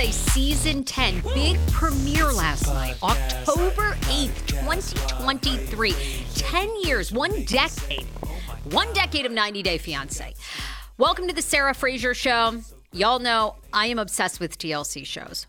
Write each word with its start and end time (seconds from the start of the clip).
Fiance 0.00 0.32
Season 0.32 0.82
10, 0.82 1.20
big 1.34 1.58
premiere 1.70 2.32
last 2.32 2.66
night, 2.68 2.96
October 3.02 3.96
8th, 4.08 4.46
2023. 4.46 5.94
10 6.36 6.82
years, 6.82 7.12
one 7.12 7.44
decade, 7.44 8.06
one 8.70 8.90
decade 8.94 9.26
of 9.26 9.32
90 9.32 9.62
Day 9.62 9.76
Fiance. 9.76 10.34
Welcome 10.96 11.28
to 11.28 11.34
the 11.34 11.42
Sarah 11.42 11.74
Fraser 11.74 12.14
Show. 12.14 12.62
Y'all 12.92 13.18
know 13.18 13.56
I 13.74 13.88
am 13.88 13.98
obsessed 13.98 14.40
with 14.40 14.56
TLC 14.56 15.04
shows. 15.04 15.46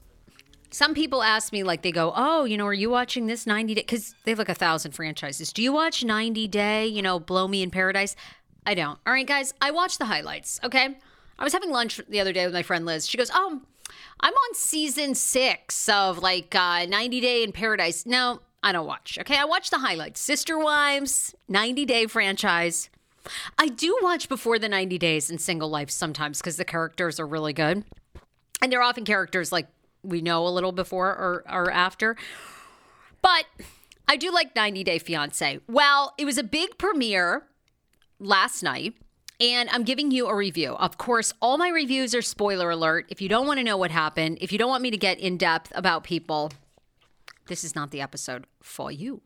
Some 0.70 0.96
people 0.96 1.24
ask 1.24 1.54
me, 1.54 1.64
like, 1.64 1.82
they 1.82 1.94
go, 1.94 2.12
Oh, 2.14 2.44
you 2.44 2.58
know, 2.58 2.66
are 2.68 2.74
you 2.74 2.90
watching 2.90 3.28
this 3.28 3.48
90 3.48 3.76
Day? 3.76 3.82
Because 3.82 4.16
they 4.26 4.32
have 4.32 4.40
like 4.40 4.50
a 4.50 4.54
thousand 4.54 4.92
franchises. 4.92 5.54
Do 5.54 5.64
you 5.64 5.72
watch 5.72 6.04
90 6.04 6.50
Day, 6.50 6.88
you 6.88 7.02
know, 7.02 7.22
Blow 7.22 7.48
Me 7.48 7.64
in 7.64 7.72
Paradise? 7.72 8.18
I 8.66 8.74
don't. 8.74 9.00
All 9.08 9.14
right, 9.14 9.26
guys, 9.26 9.54
I 9.62 9.72
watch 9.72 9.98
the 9.98 10.06
highlights, 10.06 10.60
okay? 10.62 10.98
I 11.40 11.44
was 11.46 11.54
having 11.54 11.72
lunch 11.72 12.02
the 12.10 12.20
other 12.20 12.34
day 12.34 12.46
with 12.46 12.54
my 12.54 12.64
friend 12.64 12.86
Liz. 12.86 13.08
She 13.08 13.18
goes, 13.18 13.32
Oh, 13.34 13.62
I'm 14.22 14.34
on 14.34 14.54
season 14.54 15.16
six 15.16 15.90
of 15.90 16.20
like 16.20 16.54
uh, 16.54 16.86
90 16.86 17.22
Day 17.22 17.44
in 17.44 17.52
Paradise. 17.52 18.06
No, 18.06 18.42
I 18.62 18.72
don't 18.72 18.86
watch. 18.86 19.18
Okay. 19.20 19.38
I 19.38 19.46
watch 19.46 19.70
the 19.70 19.80
highlights 19.80 20.22
Sister 20.22 20.60
Wives, 20.60 21.34
90 21.48 21.86
Day 21.86 22.06
franchise. 22.06 22.90
I 23.58 23.68
do 23.68 23.98
watch 24.02 24.30
before 24.30 24.60
the 24.60 24.70
90 24.70 24.98
days 24.98 25.30
in 25.30 25.38
single 25.38 25.70
life 25.70 25.90
sometimes 25.90 26.40
because 26.40 26.58
the 26.58 26.66
characters 26.66 27.20
are 27.20 27.28
really 27.28 27.54
good. 27.54 27.84
And 28.62 28.72
they're 28.72 28.82
often 28.82 29.06
characters 29.06 29.52
like 29.52 29.68
we 30.04 30.22
know 30.22 30.48
a 30.48 30.50
little 30.50 30.72
before 30.72 31.10
or, 31.10 31.44
or 31.52 31.72
after. 31.72 32.16
But 33.22 33.46
I 34.08 34.18
do 34.18 34.32
like 34.32 34.56
90 34.56 34.84
Day 34.84 35.00
Fiance. 35.00 35.60
Well, 35.68 36.14
it 36.18 36.26
was 36.26 36.38
a 36.38 36.44
big 36.44 36.78
premiere 36.78 37.44
last 38.20 38.62
night 38.62 38.96
and 39.42 39.70
I'm 39.72 39.84
giving 39.84 40.12
you 40.12 40.28
a 40.28 40.36
review. 40.36 40.74
Of 40.74 40.98
course, 40.98 41.34
all 41.42 41.58
my 41.58 41.70
reviews 41.70 42.14
are 42.14 42.22
spoiler 42.22 42.70
alert. 42.70 43.08
If 43.10 43.22
you 43.22 43.28
don't 43.28 43.48
want 43.48 43.58
to 43.58 43.64
know 43.64 43.76
what 43.76 43.90
happened, 43.90 44.38
if 44.40 44.52
you 44.52 44.60
don't 44.60 44.70
want 44.70 44.84
me 44.84 44.92
to 44.92 44.98
get 44.98 45.20
in 45.20 45.38
depth 45.38 45.72
about 45.76 46.04
people, 46.04 46.52
this 47.48 47.64
is 47.64 47.76
not 47.76 47.90
the 47.90 48.02
episode 48.02 48.46
for 48.62 48.92
you. 48.92 49.22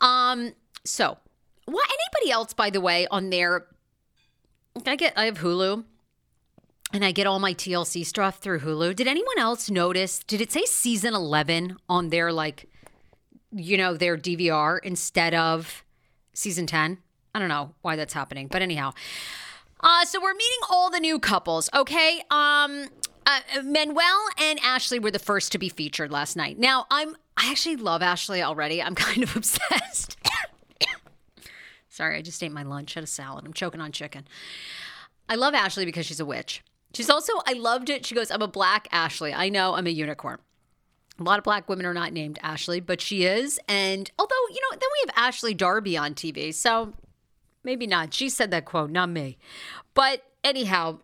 Um, 0.00 0.54
so, 0.82 1.18
what 1.66 1.86
anybody 1.88 2.32
else, 2.32 2.54
by 2.54 2.70
the 2.70 2.80
way, 2.80 3.06
on 3.10 3.30
their 3.30 3.66
I 4.86 4.96
get 4.96 5.12
I 5.16 5.26
have 5.26 5.38
Hulu 5.38 5.84
and 6.92 7.04
I 7.04 7.12
get 7.12 7.26
all 7.26 7.38
my 7.38 7.54
TLC 7.54 8.04
stuff 8.04 8.38
through 8.38 8.60
Hulu. 8.60 8.96
Did 8.96 9.06
anyone 9.06 9.38
else 9.38 9.70
notice? 9.70 10.20
Did 10.20 10.40
it 10.40 10.52
say 10.52 10.64
season 10.64 11.14
11 11.14 11.76
on 11.88 12.08
their 12.08 12.32
like 12.32 12.68
you 13.52 13.76
know, 13.76 13.96
their 13.96 14.16
DVR 14.16 14.80
instead 14.82 15.32
of 15.34 15.84
season 16.32 16.66
10? 16.66 16.98
I 17.34 17.38
don't 17.38 17.48
know 17.48 17.74
why 17.82 17.96
that's 17.96 18.14
happening, 18.14 18.46
but 18.46 18.62
anyhow. 18.62 18.92
Uh, 19.80 20.04
so 20.04 20.20
we're 20.22 20.34
meeting 20.34 20.60
all 20.70 20.90
the 20.90 21.00
new 21.00 21.18
couples, 21.18 21.68
okay? 21.74 22.22
Um, 22.30 22.88
uh, 23.26 23.40
Manuel 23.62 24.26
and 24.40 24.58
Ashley 24.62 24.98
were 24.98 25.10
the 25.10 25.18
first 25.18 25.52
to 25.52 25.58
be 25.58 25.68
featured 25.68 26.10
last 26.10 26.36
night. 26.36 26.58
Now, 26.58 26.86
I'm 26.90 27.16
I 27.36 27.50
actually 27.50 27.76
love 27.76 28.00
Ashley 28.02 28.42
already. 28.42 28.80
I'm 28.80 28.94
kind 28.94 29.22
of 29.22 29.34
obsessed. 29.36 30.16
Sorry, 31.88 32.16
I 32.16 32.22
just 32.22 32.42
ate 32.42 32.52
my 32.52 32.62
lunch, 32.62 32.94
had 32.94 33.04
a 33.04 33.08
salad. 33.08 33.44
I'm 33.44 33.52
choking 33.52 33.80
on 33.80 33.92
chicken. 33.92 34.26
I 35.28 35.36
love 35.36 35.54
Ashley 35.54 35.84
because 35.84 36.06
she's 36.06 36.20
a 36.20 36.24
witch. 36.24 36.62
She's 36.92 37.10
also, 37.10 37.32
I 37.46 37.54
loved 37.54 37.90
it. 37.90 38.06
She 38.06 38.14
goes, 38.14 38.30
I'm 38.30 38.42
a 38.42 38.48
black 38.48 38.88
Ashley. 38.92 39.32
I 39.32 39.48
know 39.48 39.74
I'm 39.74 39.86
a 39.86 39.90
unicorn. 39.90 40.38
A 41.18 41.22
lot 41.22 41.38
of 41.38 41.44
black 41.44 41.68
women 41.68 41.86
are 41.86 41.94
not 41.94 42.12
named 42.12 42.38
Ashley, 42.42 42.80
but 42.80 43.00
she 43.00 43.24
is. 43.24 43.58
And 43.68 44.10
although, 44.18 44.34
you 44.50 44.60
know, 44.60 44.70
then 44.72 44.80
we 44.80 45.06
have 45.06 45.14
Ashley 45.16 45.54
Darby 45.54 45.96
on 45.96 46.14
TV. 46.14 46.52
So 46.52 46.92
maybe 47.64 47.86
not. 47.86 48.14
She 48.14 48.28
said 48.28 48.50
that 48.50 48.64
quote, 48.64 48.90
not 48.90 49.08
me. 49.08 49.38
But 49.94 50.22
anyhow, 50.42 50.98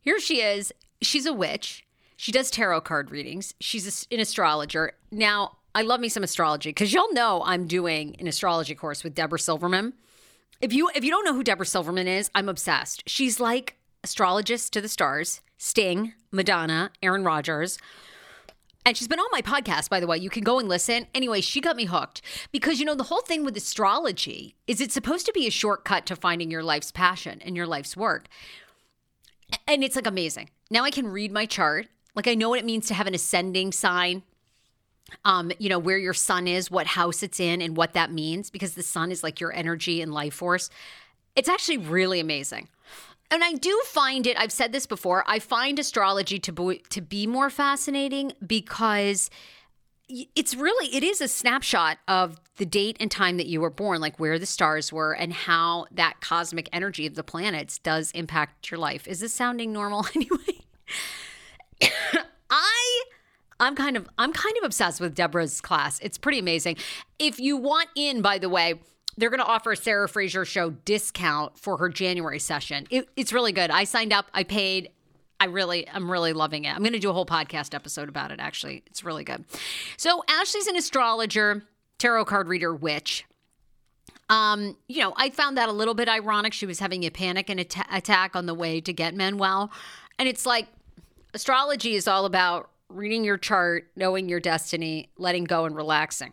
here 0.00 0.20
she 0.20 0.40
is. 0.40 0.72
She's 1.02 1.26
a 1.26 1.32
witch. 1.32 1.84
She 2.16 2.32
does 2.32 2.50
tarot 2.50 2.82
card 2.82 3.10
readings. 3.10 3.54
She's 3.60 4.06
an 4.10 4.20
astrologer. 4.20 4.92
Now, 5.10 5.56
I 5.74 5.82
love 5.82 6.00
me 6.00 6.08
some 6.08 6.22
astrology 6.22 6.70
because 6.70 6.92
y'all 6.92 7.12
know 7.12 7.42
I'm 7.44 7.66
doing 7.66 8.16
an 8.18 8.26
astrology 8.26 8.74
course 8.74 9.04
with 9.04 9.14
Debra 9.14 9.38
Silverman. 9.38 9.94
If 10.60 10.72
you 10.72 10.90
if 10.94 11.04
you 11.04 11.10
don't 11.10 11.24
know 11.24 11.32
who 11.32 11.44
Debra 11.44 11.64
Silverman 11.64 12.08
is, 12.08 12.30
I'm 12.34 12.48
obsessed. 12.48 13.04
She's 13.06 13.40
like 13.40 13.76
astrologist 14.02 14.72
to 14.72 14.80
the 14.80 14.88
stars, 14.88 15.40
Sting, 15.58 16.12
Madonna, 16.30 16.90
Aaron 17.02 17.24
Rodgers. 17.24 17.78
And 18.90 18.96
she's 18.96 19.06
been 19.06 19.20
on 19.20 19.28
my 19.30 19.40
podcast, 19.40 19.88
by 19.88 20.00
the 20.00 20.08
way. 20.08 20.18
You 20.18 20.30
can 20.30 20.42
go 20.42 20.58
and 20.58 20.68
listen. 20.68 21.06
Anyway, 21.14 21.42
she 21.42 21.60
got 21.60 21.76
me 21.76 21.84
hooked 21.84 22.22
because, 22.50 22.80
you 22.80 22.84
know, 22.84 22.96
the 22.96 23.04
whole 23.04 23.20
thing 23.20 23.44
with 23.44 23.56
astrology 23.56 24.56
is 24.66 24.80
it's 24.80 24.94
supposed 24.94 25.26
to 25.26 25.32
be 25.32 25.46
a 25.46 25.50
shortcut 25.50 26.06
to 26.06 26.16
finding 26.16 26.50
your 26.50 26.64
life's 26.64 26.90
passion 26.90 27.40
and 27.44 27.54
your 27.54 27.68
life's 27.68 27.96
work. 27.96 28.26
And 29.68 29.84
it's 29.84 29.94
like 29.94 30.08
amazing. 30.08 30.50
Now 30.72 30.82
I 30.82 30.90
can 30.90 31.06
read 31.06 31.30
my 31.30 31.46
chart. 31.46 31.86
Like 32.16 32.26
I 32.26 32.34
know 32.34 32.48
what 32.48 32.58
it 32.58 32.64
means 32.64 32.88
to 32.88 32.94
have 32.94 33.06
an 33.06 33.14
ascending 33.14 33.70
sign. 33.70 34.24
Um, 35.24 35.52
you 35.60 35.68
know, 35.68 35.78
where 35.78 35.96
your 35.96 36.12
sun 36.12 36.48
is, 36.48 36.68
what 36.68 36.88
house 36.88 37.22
it's 37.22 37.38
in, 37.38 37.62
and 37.62 37.76
what 37.76 37.92
that 37.92 38.10
means, 38.10 38.50
because 38.50 38.74
the 38.74 38.82
sun 38.82 39.12
is 39.12 39.22
like 39.22 39.38
your 39.38 39.52
energy 39.52 40.02
and 40.02 40.12
life 40.12 40.34
force. 40.34 40.68
It's 41.36 41.48
actually 41.48 41.78
really 41.78 42.18
amazing. 42.18 42.66
And 43.30 43.44
I 43.44 43.52
do 43.52 43.80
find 43.86 44.26
it, 44.26 44.36
I've 44.38 44.52
said 44.52 44.72
this 44.72 44.86
before, 44.86 45.24
I 45.26 45.38
find 45.38 45.78
astrology 45.78 46.38
to 46.40 46.52
be, 46.52 46.82
to 46.90 47.00
be 47.00 47.26
more 47.26 47.48
fascinating 47.48 48.32
because 48.44 49.30
it's 50.34 50.56
really 50.56 50.94
it 50.94 51.04
is 51.04 51.20
a 51.20 51.28
snapshot 51.28 51.98
of 52.08 52.40
the 52.56 52.66
date 52.66 52.96
and 53.00 53.10
time 53.10 53.36
that 53.36 53.46
you 53.46 53.60
were 53.60 53.70
born 53.70 54.00
like 54.00 54.18
where 54.18 54.38
the 54.38 54.46
stars 54.46 54.92
were 54.92 55.12
and 55.12 55.32
how 55.32 55.86
that 55.92 56.20
cosmic 56.20 56.68
energy 56.72 57.06
of 57.06 57.14
the 57.14 57.22
planets 57.22 57.78
does 57.78 58.10
impact 58.12 58.70
your 58.70 58.78
life. 58.78 59.06
Is 59.06 59.20
this 59.20 59.32
sounding 59.32 59.72
normal 59.72 60.06
anyway? 60.14 60.64
I 62.50 63.02
i'm 63.60 63.76
kind 63.76 63.96
of 63.96 64.08
i'm 64.18 64.32
kind 64.32 64.56
of 64.56 64.64
obsessed 64.64 65.00
with 65.00 65.14
debra's 65.14 65.60
class. 65.60 66.00
It's 66.00 66.18
pretty 66.18 66.38
amazing. 66.38 66.76
If 67.18 67.38
you 67.38 67.56
want 67.56 67.88
in 67.94 68.22
by 68.22 68.38
the 68.38 68.48
way 68.48 68.80
they're 69.20 69.30
going 69.30 69.40
to 69.40 69.46
offer 69.46 69.72
a 69.72 69.76
Sarah 69.76 70.08
Fraser 70.08 70.44
show 70.44 70.70
discount 70.70 71.58
for 71.58 71.76
her 71.76 71.88
January 71.88 72.38
session. 72.38 72.86
It, 72.90 73.08
it's 73.16 73.32
really 73.32 73.52
good. 73.52 73.70
I 73.70 73.84
signed 73.84 74.12
up. 74.12 74.26
I 74.34 74.44
paid. 74.44 74.90
I 75.38 75.46
really, 75.46 75.88
I'm 75.88 76.10
really 76.10 76.32
loving 76.32 76.64
it. 76.64 76.74
I'm 76.74 76.82
going 76.82 76.92
to 76.92 76.98
do 76.98 77.10
a 77.10 77.12
whole 77.12 77.26
podcast 77.26 77.74
episode 77.74 78.08
about 78.08 78.30
it. 78.30 78.40
Actually, 78.40 78.82
it's 78.86 79.04
really 79.04 79.24
good. 79.24 79.44
So 79.96 80.22
Ashley's 80.28 80.66
an 80.66 80.76
astrologer, 80.76 81.62
tarot 81.98 82.26
card 82.26 82.48
reader, 82.48 82.74
witch. 82.74 83.24
Um, 84.28 84.76
you 84.86 85.00
know, 85.00 85.12
I 85.16 85.30
found 85.30 85.56
that 85.56 85.68
a 85.68 85.72
little 85.72 85.94
bit 85.94 86.08
ironic. 86.08 86.52
She 86.52 86.66
was 86.66 86.78
having 86.78 87.04
a 87.04 87.10
panic 87.10 87.50
and 87.50 87.58
at- 87.58 87.86
attack 87.90 88.36
on 88.36 88.46
the 88.46 88.54
way 88.54 88.80
to 88.80 88.92
get 88.92 89.14
Manuel, 89.14 89.72
and 90.18 90.28
it's 90.28 90.46
like 90.46 90.68
astrology 91.34 91.94
is 91.94 92.06
all 92.06 92.26
about 92.26 92.70
reading 92.88 93.24
your 93.24 93.38
chart, 93.38 93.88
knowing 93.96 94.28
your 94.28 94.40
destiny, 94.40 95.08
letting 95.16 95.44
go, 95.44 95.64
and 95.64 95.74
relaxing. 95.74 96.32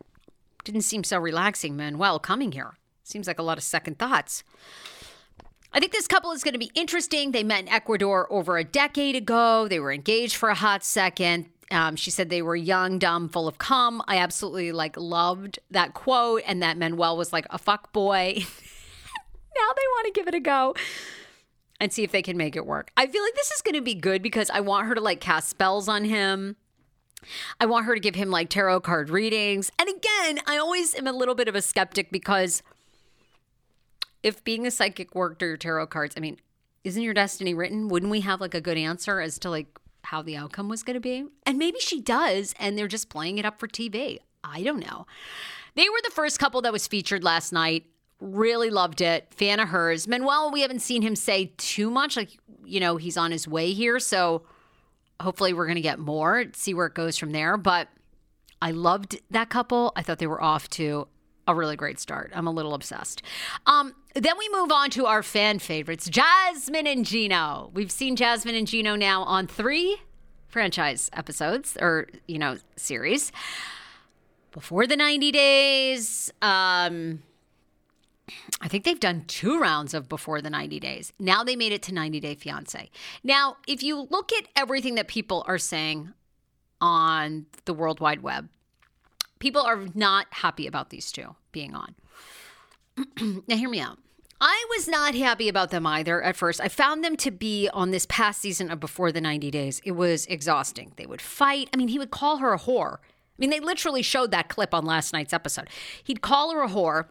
Didn't 0.67 0.81
seem 0.81 1.05
so 1.05 1.17
relaxing, 1.17 1.77
Manuel, 1.77 2.19
coming 2.19 2.51
here. 2.51 2.73
Seems 3.01 3.25
like 3.25 3.39
a 3.39 3.41
lot 3.41 3.57
of 3.57 3.63
second 3.63 3.97
thoughts. 3.97 4.43
I 5.71 5.79
think 5.79 5.93
this 5.93 6.07
couple 6.07 6.33
is 6.33 6.43
going 6.43 6.55
to 6.55 6.59
be 6.59 6.71
interesting. 6.75 7.31
They 7.31 7.45
met 7.45 7.61
in 7.61 7.69
Ecuador 7.69 8.27
over 8.29 8.57
a 8.57 8.65
decade 8.65 9.15
ago. 9.15 9.69
They 9.69 9.79
were 9.79 9.93
engaged 9.93 10.35
for 10.35 10.49
a 10.49 10.55
hot 10.55 10.83
second. 10.83 11.45
Um, 11.71 11.95
she 11.95 12.11
said 12.11 12.29
they 12.29 12.41
were 12.41 12.57
young, 12.57 12.99
dumb, 12.99 13.29
full 13.29 13.47
of 13.47 13.59
cum. 13.59 14.03
I 14.09 14.17
absolutely 14.17 14.73
like 14.73 14.97
loved 14.97 15.57
that 15.71 15.93
quote, 15.93 16.43
and 16.45 16.61
that 16.61 16.77
Manuel 16.77 17.15
was 17.15 17.31
like 17.31 17.47
a 17.49 17.57
fuck 17.57 17.93
boy. 17.93 18.33
now 18.35 19.67
they 19.73 19.87
want 19.95 20.07
to 20.07 20.11
give 20.19 20.27
it 20.27 20.35
a 20.35 20.41
go 20.41 20.75
and 21.79 21.93
see 21.93 22.03
if 22.03 22.11
they 22.11 22.21
can 22.21 22.35
make 22.35 22.57
it 22.57 22.65
work. 22.65 22.91
I 22.97 23.07
feel 23.07 23.23
like 23.23 23.35
this 23.35 23.51
is 23.51 23.61
going 23.61 23.75
to 23.75 23.81
be 23.81 23.95
good 23.95 24.21
because 24.21 24.49
I 24.49 24.59
want 24.59 24.87
her 24.87 24.95
to 24.95 25.01
like 25.01 25.21
cast 25.21 25.47
spells 25.47 25.87
on 25.87 26.03
him. 26.03 26.57
I 27.59 27.65
want 27.65 27.85
her 27.85 27.93
to 27.93 27.99
give 27.99 28.15
him 28.15 28.29
like 28.29 28.49
tarot 28.49 28.81
card 28.81 29.09
readings. 29.09 29.71
And 29.79 29.89
again, 29.89 30.39
I 30.45 30.57
always 30.57 30.95
am 30.95 31.07
a 31.07 31.11
little 31.11 31.35
bit 31.35 31.47
of 31.47 31.55
a 31.55 31.61
skeptic 31.61 32.11
because 32.11 32.63
if 34.23 34.43
being 34.43 34.65
a 34.65 34.71
psychic 34.71 35.15
worked 35.15 35.43
or 35.43 35.57
tarot 35.57 35.87
cards, 35.87 36.15
I 36.17 36.19
mean, 36.19 36.37
isn't 36.83 37.01
your 37.01 37.13
destiny 37.13 37.53
written? 37.53 37.87
Wouldn't 37.87 38.11
we 38.11 38.21
have 38.21 38.41
like 38.41 38.53
a 38.53 38.61
good 38.61 38.77
answer 38.77 39.19
as 39.19 39.39
to 39.39 39.49
like 39.49 39.67
how 40.03 40.21
the 40.21 40.37
outcome 40.37 40.69
was 40.69 40.83
going 40.83 40.95
to 40.95 40.99
be? 40.99 41.25
And 41.45 41.57
maybe 41.57 41.79
she 41.79 42.01
does, 42.01 42.53
and 42.59 42.77
they're 42.77 42.87
just 42.87 43.09
playing 43.09 43.37
it 43.37 43.45
up 43.45 43.59
for 43.59 43.67
TV. 43.67 44.19
I 44.43 44.63
don't 44.63 44.79
know. 44.79 45.05
They 45.75 45.89
were 45.89 45.99
the 46.03 46.11
first 46.11 46.39
couple 46.39 46.61
that 46.61 46.71
was 46.71 46.87
featured 46.87 47.23
last 47.23 47.51
night. 47.51 47.85
Really 48.19 48.69
loved 48.69 49.01
it. 49.01 49.33
Fan 49.33 49.59
of 49.59 49.69
hers. 49.69 50.07
Manuel, 50.07 50.51
we 50.51 50.61
haven't 50.61 50.79
seen 50.79 51.01
him 51.01 51.15
say 51.15 51.53
too 51.57 51.91
much. 51.91 52.17
Like, 52.17 52.37
you 52.63 52.79
know, 52.79 52.97
he's 52.97 53.17
on 53.17 53.31
his 53.31 53.47
way 53.47 53.73
here. 53.73 53.99
So 53.99 54.43
hopefully 55.21 55.53
we're 55.53 55.65
going 55.65 55.75
to 55.75 55.81
get 55.81 55.99
more, 55.99 56.45
see 56.53 56.73
where 56.73 56.87
it 56.87 56.93
goes 56.93 57.17
from 57.17 57.31
there. 57.31 57.57
But 57.57 57.87
I 58.61 58.71
loved 58.71 59.19
that 59.31 59.49
couple. 59.49 59.93
I 59.95 60.01
thought 60.01 60.19
they 60.19 60.27
were 60.27 60.41
off 60.41 60.69
to 60.71 61.07
a 61.47 61.55
really 61.55 61.75
great 61.75 61.99
start. 61.99 62.31
I'm 62.35 62.47
a 62.47 62.51
little 62.51 62.73
obsessed. 62.73 63.21
Um, 63.65 63.95
then 64.15 64.37
we 64.37 64.49
move 64.51 64.71
on 64.71 64.89
to 64.91 65.05
our 65.05 65.23
fan 65.23 65.59
favorites, 65.59 66.09
Jasmine 66.09 66.87
and 66.87 67.05
Gino. 67.05 67.71
We've 67.73 67.91
seen 67.91 68.15
Jasmine 68.15 68.55
and 68.55 68.67
Gino 68.67 68.95
now 68.95 69.23
on 69.23 69.47
three 69.47 69.97
franchise 70.47 71.09
episodes 71.13 71.77
or, 71.79 72.07
you 72.27 72.39
know, 72.39 72.57
series. 72.75 73.31
Before 74.51 74.87
the 74.87 74.97
90 74.97 75.31
days, 75.31 76.33
um, 76.41 77.21
I 78.61 78.67
think 78.67 78.83
they've 78.83 78.99
done 78.99 79.23
two 79.27 79.59
rounds 79.59 79.93
of 79.93 80.09
before 80.09 80.41
the 80.41 80.49
90 80.49 80.79
days. 80.79 81.13
Now 81.19 81.43
they 81.43 81.55
made 81.55 81.71
it 81.71 81.81
to 81.83 81.93
90 81.93 82.19
Day 82.19 82.35
Fiance. 82.35 82.89
Now, 83.23 83.57
if 83.67 83.81
you 83.81 84.07
look 84.09 84.33
at 84.33 84.47
everything 84.55 84.95
that 84.95 85.07
people 85.07 85.43
are 85.47 85.57
saying 85.57 86.13
on 86.81 87.45
the 87.65 87.73
World 87.73 87.99
Wide 87.99 88.21
Web, 88.21 88.49
people 89.39 89.61
are 89.61 89.85
not 89.93 90.27
happy 90.31 90.67
about 90.67 90.89
these 90.89 91.11
two 91.11 91.35
being 91.51 91.73
on. 91.73 91.95
now, 93.47 93.55
hear 93.55 93.69
me 93.69 93.79
out. 93.79 93.99
I 94.39 94.65
was 94.75 94.87
not 94.87 95.15
happy 95.15 95.49
about 95.49 95.71
them 95.71 95.87
either 95.87 96.21
at 96.21 96.35
first. 96.35 96.61
I 96.61 96.67
found 96.67 97.03
them 97.03 97.15
to 97.17 97.31
be 97.31 97.69
on 97.73 97.89
this 97.89 98.05
past 98.07 98.39
season 98.39 98.69
of 98.69 98.79
Before 98.79 99.11
the 99.11 99.21
90 99.21 99.49
Days. 99.49 99.81
It 99.83 99.93
was 99.93 100.27
exhausting. 100.27 100.93
They 100.95 101.07
would 101.07 101.21
fight. 101.21 101.69
I 101.73 101.77
mean, 101.77 101.87
he 101.87 101.97
would 101.97 102.11
call 102.11 102.37
her 102.37 102.53
a 102.53 102.59
whore. 102.59 102.97
I 102.97 103.39
mean, 103.39 103.49
they 103.49 103.59
literally 103.59 104.01
showed 104.01 104.31
that 104.31 104.49
clip 104.49 104.73
on 104.73 104.85
last 104.85 105.13
night's 105.13 105.33
episode. 105.33 105.69
He'd 106.03 106.21
call 106.21 106.51
her 106.53 106.61
a 106.61 106.69
whore 106.69 107.05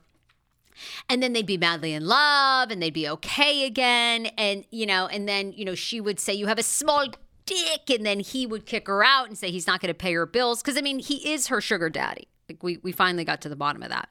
and 1.08 1.22
then 1.22 1.32
they'd 1.32 1.46
be 1.46 1.56
madly 1.56 1.92
in 1.92 2.06
love 2.06 2.70
and 2.70 2.82
they'd 2.82 2.94
be 2.94 3.08
okay 3.08 3.64
again 3.64 4.26
and 4.38 4.64
you 4.70 4.86
know 4.86 5.06
and 5.06 5.28
then 5.28 5.52
you 5.52 5.64
know 5.64 5.74
she 5.74 6.00
would 6.00 6.20
say 6.20 6.32
you 6.32 6.46
have 6.46 6.58
a 6.58 6.62
small 6.62 7.06
dick 7.44 7.90
and 7.90 8.04
then 8.04 8.20
he 8.20 8.46
would 8.46 8.66
kick 8.66 8.88
her 8.88 9.04
out 9.04 9.28
and 9.28 9.38
say 9.38 9.50
he's 9.50 9.66
not 9.66 9.80
going 9.80 9.88
to 9.88 9.94
pay 9.94 10.12
her 10.12 10.26
bills 10.26 10.62
because 10.62 10.76
i 10.76 10.80
mean 10.80 10.98
he 10.98 11.32
is 11.32 11.46
her 11.48 11.60
sugar 11.60 11.88
daddy. 11.88 12.28
Like 12.48 12.62
we, 12.62 12.78
we 12.78 12.92
finally 12.92 13.24
got 13.24 13.40
to 13.42 13.48
the 13.48 13.56
bottom 13.56 13.82
of 13.82 13.90
that. 13.90 14.10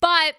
But 0.00 0.34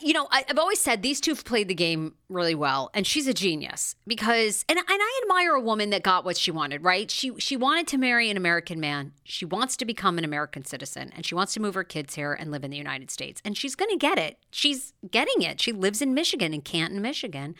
you 0.00 0.12
know, 0.12 0.26
I, 0.30 0.44
have 0.48 0.58
always 0.58 0.80
said 0.80 1.02
these 1.02 1.20
two 1.20 1.30
have 1.32 1.44
played 1.44 1.68
the 1.68 1.74
game 1.74 2.14
really 2.28 2.54
well, 2.54 2.90
and 2.94 3.06
she's 3.06 3.26
a 3.26 3.34
genius 3.34 3.94
because, 4.06 4.64
and, 4.68 4.78
and 4.78 4.86
I 4.88 5.20
admire 5.22 5.52
a 5.52 5.60
woman 5.60 5.90
that 5.90 6.02
got 6.02 6.24
what 6.24 6.36
she 6.36 6.50
wanted. 6.50 6.82
Right? 6.82 7.10
She 7.10 7.32
she 7.38 7.56
wanted 7.56 7.86
to 7.88 7.98
marry 7.98 8.30
an 8.30 8.36
American 8.36 8.80
man. 8.80 9.12
She 9.22 9.44
wants 9.44 9.76
to 9.76 9.84
become 9.84 10.18
an 10.18 10.24
American 10.24 10.64
citizen, 10.64 11.12
and 11.14 11.24
she 11.24 11.34
wants 11.34 11.54
to 11.54 11.60
move 11.60 11.74
her 11.74 11.84
kids 11.84 12.14
here 12.14 12.32
and 12.32 12.50
live 12.50 12.64
in 12.64 12.70
the 12.70 12.76
United 12.76 13.10
States. 13.10 13.40
And 13.44 13.56
she's 13.56 13.74
going 13.74 13.90
to 13.90 13.96
get 13.96 14.18
it. 14.18 14.38
She's 14.50 14.92
getting 15.10 15.42
it. 15.42 15.60
She 15.60 15.72
lives 15.72 16.02
in 16.02 16.12
Michigan, 16.14 16.52
in 16.52 16.62
Canton, 16.62 17.00
Michigan, 17.00 17.54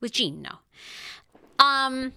with 0.00 0.12
Gino. 0.12 0.60
Um. 1.58 2.12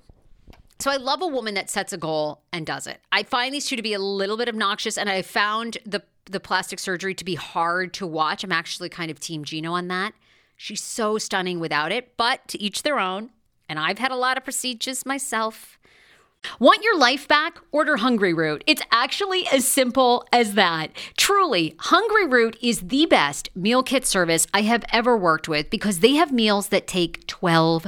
So 0.80 0.92
I 0.92 0.98
love 0.98 1.24
a 1.24 1.28
woman 1.28 1.56
that 1.56 1.72
sets 1.72 1.92
a 1.92 1.98
goal 1.98 2.44
and 2.54 2.64
does 2.64 2.86
it. 2.86 3.02
I 3.12 3.24
find 3.24 3.52
these 3.52 3.66
two 3.66 3.76
to 3.76 3.82
be 3.82 3.94
a 3.94 4.00
little 4.00 4.38
bit 4.38 4.48
obnoxious, 4.48 4.98
and 4.98 5.10
I 5.10 5.24
found 5.24 5.80
the 5.86 6.04
the 6.32 6.40
plastic 6.40 6.80
surgery 6.80 7.14
to 7.16 7.26
be 7.26 7.36
hard 7.36 7.94
to 7.96 8.08
watch. 8.08 8.44
I'm 8.44 8.52
actually 8.52 8.90
kind 8.90 9.12
of 9.12 9.20
team 9.20 9.44
Gino 9.44 9.74
on 9.74 9.88
that. 9.88 10.14
She's 10.56 10.82
so 10.82 11.18
stunning 11.18 11.60
without 11.60 11.92
it, 11.92 12.18
but 12.18 12.48
to 12.50 12.62
each 12.62 12.84
their 12.84 13.00
own. 13.00 13.32
And 13.70 13.78
I've 13.78 14.00
had 14.00 14.12
a 14.12 14.16
lot 14.16 14.38
of 14.38 14.44
procedures 14.44 15.06
myself. 15.06 15.78
Want 16.60 16.84
your 16.84 16.98
life 16.98 17.28
back? 17.28 17.58
Order 17.72 17.98
Hungry 17.98 18.34
Root. 18.34 18.64
It's 18.68 18.82
actually 18.92 19.48
as 19.48 19.68
simple 19.68 20.26
as 20.32 20.54
that. 20.54 20.92
Truly, 21.18 21.76
Hungry 21.80 22.26
Root 22.26 22.58
is 22.62 22.82
the 22.82 23.06
best 23.06 23.50
meal 23.56 23.84
kit 23.84 24.06
service 24.06 24.48
I 24.54 24.62
have 24.62 24.86
ever 24.92 25.18
worked 25.18 25.48
with 25.48 25.70
because 25.70 26.00
they 26.00 26.14
have 26.14 26.32
meals 26.32 26.70
that 26.70 26.88
take 26.88 27.28
12 27.28 27.88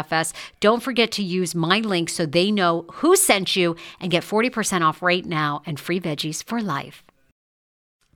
BFFs. 0.01 0.33
Don't 0.59 0.83
forget 0.83 1.11
to 1.13 1.23
use 1.23 1.55
my 1.55 1.79
link 1.79 2.09
so 2.09 2.25
they 2.25 2.51
know 2.51 2.85
who 2.93 3.15
sent 3.15 3.55
you 3.55 3.75
and 3.99 4.11
get 4.11 4.23
40% 4.23 4.81
off 4.81 5.01
right 5.01 5.25
now 5.25 5.61
and 5.65 5.79
free 5.79 5.99
veggies 5.99 6.43
for 6.43 6.61
life. 6.61 7.03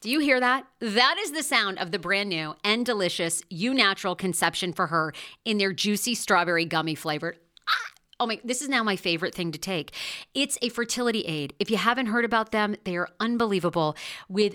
Do 0.00 0.10
you 0.10 0.20
hear 0.20 0.38
that? 0.38 0.64
That 0.78 1.16
is 1.18 1.32
the 1.32 1.42
sound 1.42 1.80
of 1.80 1.90
the 1.90 1.98
brand 1.98 2.28
new 2.28 2.54
and 2.62 2.86
delicious 2.86 3.42
Eu 3.50 3.74
Natural 3.74 4.14
Conception 4.14 4.72
for 4.72 4.86
Her 4.86 5.12
in 5.44 5.58
their 5.58 5.72
juicy 5.72 6.14
strawberry 6.14 6.64
gummy 6.64 6.94
flavor. 6.94 7.34
Ah! 7.68 7.72
Oh 8.20 8.26
my, 8.26 8.40
this 8.44 8.62
is 8.62 8.68
now 8.68 8.84
my 8.84 8.94
favorite 8.94 9.34
thing 9.34 9.50
to 9.50 9.58
take. 9.58 9.90
It's 10.34 10.56
a 10.62 10.68
fertility 10.68 11.22
aid. 11.22 11.52
If 11.58 11.68
you 11.68 11.78
haven't 11.78 12.06
heard 12.06 12.24
about 12.24 12.52
them, 12.52 12.76
they 12.84 12.96
are 12.96 13.08
unbelievable 13.18 13.96
with 14.28 14.54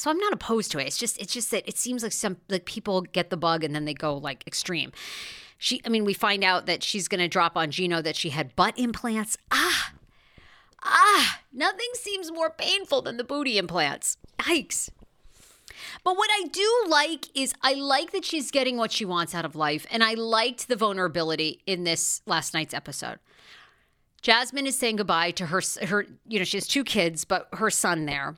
so 0.00 0.10
I'm 0.10 0.18
not 0.18 0.32
opposed 0.32 0.70
to 0.72 0.78
it. 0.78 0.86
It's 0.86 0.98
just 0.98 1.20
it's 1.20 1.32
just 1.32 1.50
that 1.50 1.68
it 1.68 1.78
seems 1.78 2.02
like 2.02 2.12
some 2.12 2.38
like 2.48 2.64
people 2.64 3.02
get 3.02 3.30
the 3.30 3.36
bug 3.36 3.64
and 3.64 3.74
then 3.74 3.84
they 3.84 3.94
go 3.94 4.16
like 4.16 4.46
extreme. 4.46 4.92
She 5.58 5.80
I 5.84 5.88
mean 5.88 6.04
we 6.04 6.14
find 6.14 6.42
out 6.42 6.66
that 6.66 6.82
she's 6.82 7.08
going 7.08 7.20
to 7.20 7.28
drop 7.28 7.56
on 7.56 7.70
Gino 7.70 8.00
that 8.02 8.16
she 8.16 8.30
had 8.30 8.56
butt 8.56 8.78
implants. 8.78 9.36
Ah. 9.50 9.92
Ah, 10.82 11.40
nothing 11.52 11.90
seems 11.92 12.32
more 12.32 12.48
painful 12.48 13.02
than 13.02 13.18
the 13.18 13.24
booty 13.24 13.58
implants. 13.58 14.16
Yikes. 14.38 14.88
But 16.04 16.16
what 16.16 16.30
I 16.32 16.48
do 16.48 16.84
like 16.88 17.26
is 17.34 17.52
I 17.62 17.74
like 17.74 18.12
that 18.12 18.24
she's 18.24 18.50
getting 18.50 18.76
what 18.76 18.92
she 18.92 19.04
wants 19.04 19.34
out 19.34 19.44
of 19.44 19.54
life. 19.54 19.86
And 19.90 20.02
I 20.02 20.14
liked 20.14 20.68
the 20.68 20.76
vulnerability 20.76 21.60
in 21.66 21.84
this 21.84 22.22
last 22.26 22.54
night's 22.54 22.74
episode. 22.74 23.18
Jasmine 24.22 24.66
is 24.66 24.78
saying 24.78 24.96
goodbye 24.96 25.30
to 25.32 25.46
her, 25.46 25.62
her, 25.86 26.06
you 26.26 26.38
know, 26.38 26.44
she 26.44 26.56
has 26.56 26.66
two 26.66 26.84
kids, 26.84 27.24
but 27.24 27.48
her 27.54 27.70
son 27.70 28.06
there. 28.06 28.36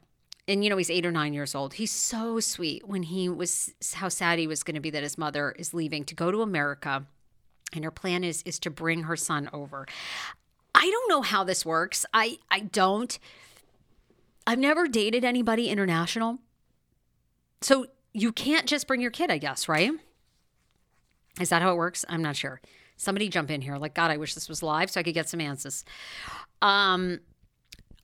And, 0.52 0.62
you 0.62 0.68
know, 0.68 0.76
he's 0.76 0.90
eight 0.90 1.06
or 1.06 1.10
nine 1.10 1.32
years 1.32 1.54
old. 1.54 1.72
He's 1.72 1.90
so 1.90 2.38
sweet 2.38 2.86
when 2.86 3.04
he 3.04 3.26
was, 3.26 3.72
how 3.94 4.10
sad 4.10 4.38
he 4.38 4.46
was 4.46 4.62
going 4.62 4.74
to 4.74 4.82
be 4.82 4.90
that 4.90 5.02
his 5.02 5.16
mother 5.16 5.52
is 5.52 5.72
leaving 5.72 6.04
to 6.04 6.14
go 6.14 6.30
to 6.30 6.42
America. 6.42 7.06
And 7.72 7.84
her 7.84 7.90
plan 7.90 8.22
is, 8.22 8.42
is 8.42 8.58
to 8.58 8.70
bring 8.70 9.04
her 9.04 9.16
son 9.16 9.48
over. 9.54 9.86
I 10.74 10.90
don't 10.90 11.08
know 11.08 11.22
how 11.22 11.42
this 11.42 11.64
works. 11.64 12.04
I, 12.12 12.36
I 12.50 12.60
don't. 12.60 13.18
I've 14.46 14.58
never 14.58 14.88
dated 14.88 15.24
anybody 15.24 15.70
international. 15.70 16.38
So 17.62 17.86
you 18.12 18.30
can't 18.30 18.66
just 18.66 18.86
bring 18.86 19.00
your 19.00 19.10
kid, 19.10 19.30
I 19.30 19.38
guess, 19.38 19.70
right? 19.70 19.92
Is 21.40 21.48
that 21.48 21.62
how 21.62 21.72
it 21.72 21.76
works? 21.76 22.04
I'm 22.10 22.20
not 22.20 22.36
sure. 22.36 22.60
Somebody 22.98 23.30
jump 23.30 23.50
in 23.50 23.62
here. 23.62 23.78
Like, 23.78 23.94
God, 23.94 24.10
I 24.10 24.18
wish 24.18 24.34
this 24.34 24.50
was 24.50 24.62
live 24.62 24.90
so 24.90 25.00
I 25.00 25.02
could 25.02 25.14
get 25.14 25.30
some 25.30 25.40
answers. 25.40 25.82
Um, 26.60 27.20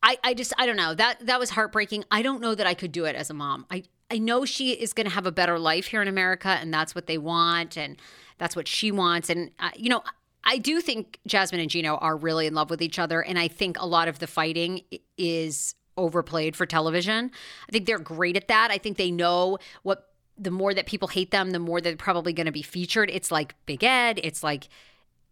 I, 0.02 0.18
I 0.22 0.34
just, 0.34 0.52
I 0.58 0.66
don't 0.66 0.76
know. 0.76 0.94
That 0.94 1.26
that 1.26 1.40
was 1.40 1.50
heartbreaking. 1.50 2.04
I 2.10 2.22
don't 2.22 2.40
know 2.40 2.54
that 2.54 2.66
I 2.66 2.74
could 2.74 2.92
do 2.92 3.04
it 3.04 3.16
as 3.16 3.30
a 3.30 3.34
mom. 3.34 3.66
I, 3.70 3.84
I 4.10 4.18
know 4.18 4.44
she 4.44 4.72
is 4.72 4.92
going 4.92 5.06
to 5.06 5.12
have 5.12 5.26
a 5.26 5.32
better 5.32 5.58
life 5.58 5.86
here 5.86 6.00
in 6.00 6.08
America, 6.08 6.48
and 6.48 6.72
that's 6.72 6.94
what 6.94 7.06
they 7.06 7.18
want, 7.18 7.76
and 7.76 8.00
that's 8.38 8.56
what 8.56 8.68
she 8.68 8.90
wants. 8.92 9.28
And 9.28 9.50
uh, 9.58 9.70
you 9.76 9.88
know, 9.88 10.02
I 10.44 10.58
do 10.58 10.80
think 10.80 11.18
Jasmine 11.26 11.60
and 11.60 11.70
Gino 11.70 11.96
are 11.96 12.16
really 12.16 12.46
in 12.46 12.54
love 12.54 12.70
with 12.70 12.80
each 12.80 12.98
other, 12.98 13.20
and 13.20 13.38
I 13.38 13.48
think 13.48 13.78
a 13.80 13.86
lot 13.86 14.08
of 14.08 14.18
the 14.18 14.26
fighting 14.26 14.82
is 15.16 15.74
overplayed 15.96 16.54
for 16.54 16.64
television. 16.64 17.30
I 17.68 17.72
think 17.72 17.86
they're 17.86 17.98
great 17.98 18.36
at 18.36 18.48
that. 18.48 18.70
I 18.70 18.78
think 18.78 18.96
they 18.96 19.10
know 19.10 19.58
what 19.82 20.12
the 20.38 20.52
more 20.52 20.72
that 20.72 20.86
people 20.86 21.08
hate 21.08 21.32
them, 21.32 21.50
the 21.50 21.58
more 21.58 21.80
they're 21.80 21.96
probably 21.96 22.32
going 22.32 22.46
to 22.46 22.52
be 22.52 22.62
featured. 22.62 23.10
It's 23.10 23.32
like 23.32 23.54
Big 23.66 23.82
Ed, 23.82 24.20
it's 24.22 24.42
like 24.42 24.68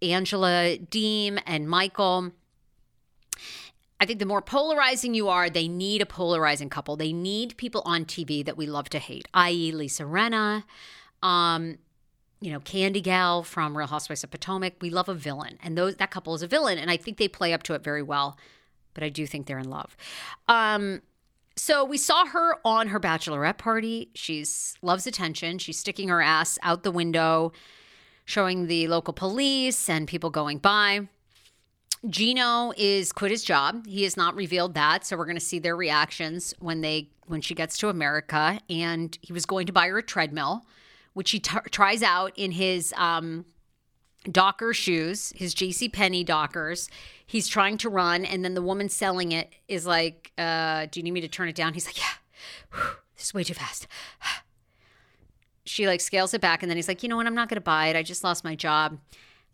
Angela 0.02 0.76
Deem 0.76 1.38
and 1.46 1.68
Michael. 1.68 2.32
I 3.98 4.06
think 4.06 4.18
the 4.18 4.26
more 4.26 4.42
polarizing 4.42 5.14
you 5.14 5.28
are, 5.28 5.48
they 5.48 5.68
need 5.68 6.02
a 6.02 6.06
polarizing 6.06 6.68
couple. 6.68 6.96
They 6.96 7.12
need 7.12 7.56
people 7.56 7.82
on 7.86 8.04
TV 8.04 8.44
that 8.44 8.56
we 8.56 8.66
love 8.66 8.90
to 8.90 8.98
hate, 8.98 9.26
i.e., 9.32 9.72
Lisa 9.72 10.02
Rinna. 10.02 10.64
Um, 11.22 11.78
you 12.40 12.52
know, 12.52 12.60
Candy 12.60 13.00
Gal 13.00 13.42
from 13.42 13.76
Real 13.76 13.86
Housewives 13.86 14.22
of 14.22 14.30
Potomac. 14.30 14.74
We 14.80 14.90
love 14.90 15.08
a 15.08 15.14
villain, 15.14 15.58
and 15.62 15.76
those 15.78 15.96
that 15.96 16.10
couple 16.10 16.34
is 16.34 16.42
a 16.42 16.46
villain, 16.46 16.78
and 16.78 16.90
I 16.90 16.98
think 16.98 17.16
they 17.16 17.28
play 17.28 17.52
up 17.54 17.62
to 17.64 17.74
it 17.74 17.82
very 17.82 18.02
well. 18.02 18.36
But 18.92 19.02
I 19.02 19.08
do 19.08 19.26
think 19.26 19.46
they're 19.46 19.58
in 19.58 19.70
love. 19.70 19.96
Um, 20.48 21.02
so 21.56 21.84
we 21.84 21.96
saw 21.96 22.26
her 22.26 22.56
on 22.64 22.88
her 22.88 23.00
bachelorette 23.00 23.56
party. 23.56 24.10
She's 24.14 24.76
loves 24.82 25.06
attention. 25.06 25.58
She's 25.58 25.78
sticking 25.78 26.08
her 26.08 26.20
ass 26.20 26.58
out 26.62 26.82
the 26.82 26.90
window, 26.90 27.52
showing 28.26 28.66
the 28.66 28.88
local 28.88 29.14
police 29.14 29.88
and 29.88 30.06
people 30.06 30.28
going 30.28 30.58
by. 30.58 31.08
Gino 32.08 32.72
is 32.76 33.12
quit 33.12 33.30
his 33.30 33.42
job. 33.42 33.86
He 33.86 34.04
has 34.04 34.16
not 34.16 34.34
revealed 34.34 34.74
that, 34.74 35.06
so 35.06 35.16
we're 35.16 35.24
going 35.24 35.36
to 35.36 35.44
see 35.44 35.58
their 35.58 35.76
reactions 35.76 36.54
when 36.58 36.80
they 36.80 37.10
when 37.26 37.40
she 37.40 37.54
gets 37.54 37.78
to 37.78 37.88
America. 37.88 38.60
And 38.70 39.16
he 39.22 39.32
was 39.32 39.46
going 39.46 39.66
to 39.66 39.72
buy 39.72 39.88
her 39.88 39.98
a 39.98 40.02
treadmill, 40.02 40.66
which 41.14 41.30
he 41.30 41.40
t- 41.40 41.58
tries 41.70 42.02
out 42.02 42.32
in 42.36 42.52
his 42.52 42.94
um, 42.96 43.44
Docker 44.30 44.72
shoes, 44.74 45.32
his 45.36 45.54
J.C. 45.54 45.88
Penney 45.88 46.24
Dockers. 46.24 46.88
He's 47.26 47.48
trying 47.48 47.78
to 47.78 47.88
run, 47.88 48.24
and 48.24 48.44
then 48.44 48.54
the 48.54 48.62
woman 48.62 48.88
selling 48.88 49.32
it 49.32 49.52
is 49.66 49.86
like, 49.86 50.32
uh, 50.38 50.86
"Do 50.90 51.00
you 51.00 51.04
need 51.04 51.12
me 51.12 51.20
to 51.22 51.28
turn 51.28 51.48
it 51.48 51.56
down?" 51.56 51.74
He's 51.74 51.86
like, 51.86 51.98
"Yeah, 51.98 52.14
Whew, 52.72 52.96
this 53.16 53.26
is 53.26 53.34
way 53.34 53.42
too 53.42 53.54
fast." 53.54 53.86
she 55.64 55.86
like 55.86 56.00
scales 56.00 56.34
it 56.34 56.40
back, 56.40 56.62
and 56.62 56.70
then 56.70 56.76
he's 56.76 56.88
like, 56.88 57.02
"You 57.02 57.08
know 57.08 57.16
what? 57.16 57.26
I'm 57.26 57.34
not 57.34 57.48
going 57.48 57.56
to 57.56 57.62
buy 57.62 57.88
it. 57.88 57.96
I 57.96 58.02
just 58.02 58.22
lost 58.22 58.44
my 58.44 58.54
job. 58.54 58.98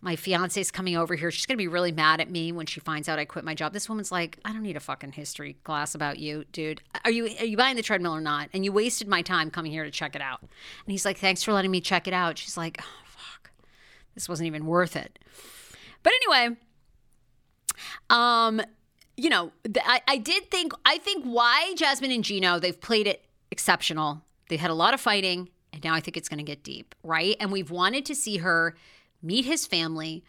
My 0.04 0.16
fiance's 0.16 0.72
coming 0.72 0.96
over 0.96 1.14
here. 1.14 1.30
She's 1.30 1.46
going 1.46 1.56
to 1.56 1.62
be 1.62 1.68
really 1.68 1.92
mad 1.92 2.20
at 2.20 2.28
me 2.28 2.50
when 2.50 2.66
she 2.66 2.80
finds 2.80 3.08
out 3.08 3.20
I 3.20 3.24
quit 3.24 3.44
my 3.44 3.54
job." 3.54 3.72
This 3.72 3.88
woman's 3.88 4.10
like, 4.10 4.38
"I 4.44 4.52
don't 4.52 4.62
need 4.62 4.76
a 4.76 4.80
fucking 4.80 5.12
history 5.12 5.56
class 5.62 5.94
about 5.94 6.18
you, 6.18 6.44
dude. 6.50 6.82
Are 7.04 7.10
you 7.10 7.26
are 7.38 7.46
you 7.46 7.56
buying 7.56 7.76
the 7.76 7.82
treadmill 7.82 8.14
or 8.14 8.20
not? 8.20 8.50
And 8.52 8.64
you 8.64 8.72
wasted 8.72 9.06
my 9.06 9.22
time 9.22 9.50
coming 9.50 9.70
here 9.70 9.84
to 9.84 9.90
check 9.92 10.16
it 10.16 10.20
out." 10.20 10.40
And 10.40 10.50
he's 10.88 11.04
like, 11.04 11.18
"Thanks 11.18 11.44
for 11.44 11.52
letting 11.52 11.70
me 11.70 11.80
check 11.80 12.08
it 12.08 12.12
out." 12.12 12.36
She's 12.36 12.56
like, 12.56 12.78
"Oh 12.82 13.04
fuck, 13.06 13.52
this 14.14 14.28
wasn't 14.28 14.48
even 14.48 14.66
worth 14.66 14.96
it." 14.96 15.20
But 16.02 16.12
anyway, 16.14 16.56
um, 18.10 18.60
you 19.16 19.30
know, 19.30 19.52
I, 19.84 20.02
I 20.08 20.16
did 20.18 20.50
think 20.50 20.72
I 20.84 20.98
think 20.98 21.24
why 21.24 21.74
Jasmine 21.76 22.10
and 22.10 22.24
Gino 22.24 22.58
they've 22.58 22.80
played 22.80 23.06
it 23.06 23.24
exceptional. 23.52 24.22
They 24.48 24.56
had 24.56 24.70
a 24.70 24.74
lot 24.74 24.94
of 24.94 25.00
fighting, 25.00 25.48
and 25.72 25.82
now 25.84 25.94
I 25.94 26.00
think 26.00 26.16
it's 26.16 26.28
going 26.28 26.38
to 26.38 26.44
get 26.44 26.64
deep, 26.64 26.94
right? 27.04 27.36
And 27.38 27.52
we've 27.52 27.70
wanted 27.70 28.04
to 28.06 28.14
see 28.16 28.38
her 28.38 28.74
meet 29.22 29.44
his 29.44 29.66
family, 29.66 30.24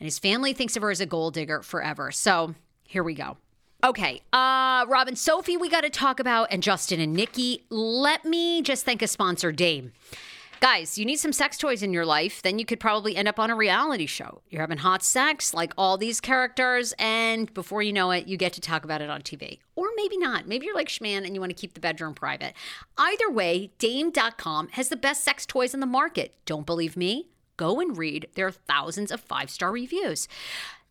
and 0.00 0.06
his 0.06 0.18
family 0.18 0.52
thinks 0.52 0.76
of 0.76 0.82
her 0.82 0.90
as 0.90 1.00
a 1.00 1.06
gold 1.06 1.34
digger 1.34 1.62
forever. 1.62 2.10
So 2.10 2.54
here 2.84 3.02
we 3.02 3.14
go. 3.14 3.36
Okay, 3.84 4.22
uh, 4.32 4.84
Robin, 4.88 5.14
Sophie, 5.14 5.56
we 5.56 5.68
got 5.68 5.82
to 5.82 5.90
talk 5.90 6.18
about, 6.18 6.48
and 6.50 6.64
Justin 6.64 6.98
and 6.98 7.14
Nikki. 7.14 7.64
Let 7.70 8.24
me 8.24 8.60
just 8.60 8.84
thank 8.84 9.02
a 9.02 9.06
sponsor, 9.06 9.52
Dame. 9.52 9.92
Guys, 10.60 10.98
you 10.98 11.04
need 11.04 11.18
some 11.18 11.32
sex 11.32 11.56
toys 11.56 11.84
in 11.84 11.92
your 11.92 12.04
life, 12.04 12.42
then 12.42 12.58
you 12.58 12.64
could 12.64 12.80
probably 12.80 13.14
end 13.14 13.28
up 13.28 13.38
on 13.38 13.48
a 13.48 13.54
reality 13.54 14.06
show. 14.06 14.42
You're 14.50 14.60
having 14.60 14.78
hot 14.78 15.04
sex 15.04 15.54
like 15.54 15.72
all 15.78 15.96
these 15.96 16.20
characters, 16.20 16.92
and 16.98 17.54
before 17.54 17.80
you 17.80 17.92
know 17.92 18.10
it, 18.10 18.26
you 18.26 18.36
get 18.36 18.52
to 18.54 18.60
talk 18.60 18.82
about 18.82 19.00
it 19.00 19.08
on 19.08 19.22
TV. 19.22 19.60
Or 19.76 19.86
maybe 19.94 20.18
not. 20.18 20.48
Maybe 20.48 20.66
you're 20.66 20.74
like 20.74 20.88
Schman 20.88 21.24
and 21.24 21.32
you 21.36 21.40
want 21.40 21.50
to 21.50 21.60
keep 21.60 21.74
the 21.74 21.80
bedroom 21.80 22.14
private. 22.14 22.54
Either 22.96 23.30
way, 23.30 23.70
Dame.com 23.78 24.68
has 24.72 24.88
the 24.88 24.96
best 24.96 25.22
sex 25.22 25.46
toys 25.46 25.72
in 25.72 25.78
the 25.78 25.86
market. 25.86 26.34
Don't 26.44 26.66
believe 26.66 26.96
me? 26.96 27.28
Go 27.58 27.80
and 27.80 27.98
read 27.98 28.28
their 28.34 28.50
thousands 28.50 29.12
of 29.12 29.20
five 29.20 29.50
star 29.50 29.70
reviews. 29.70 30.26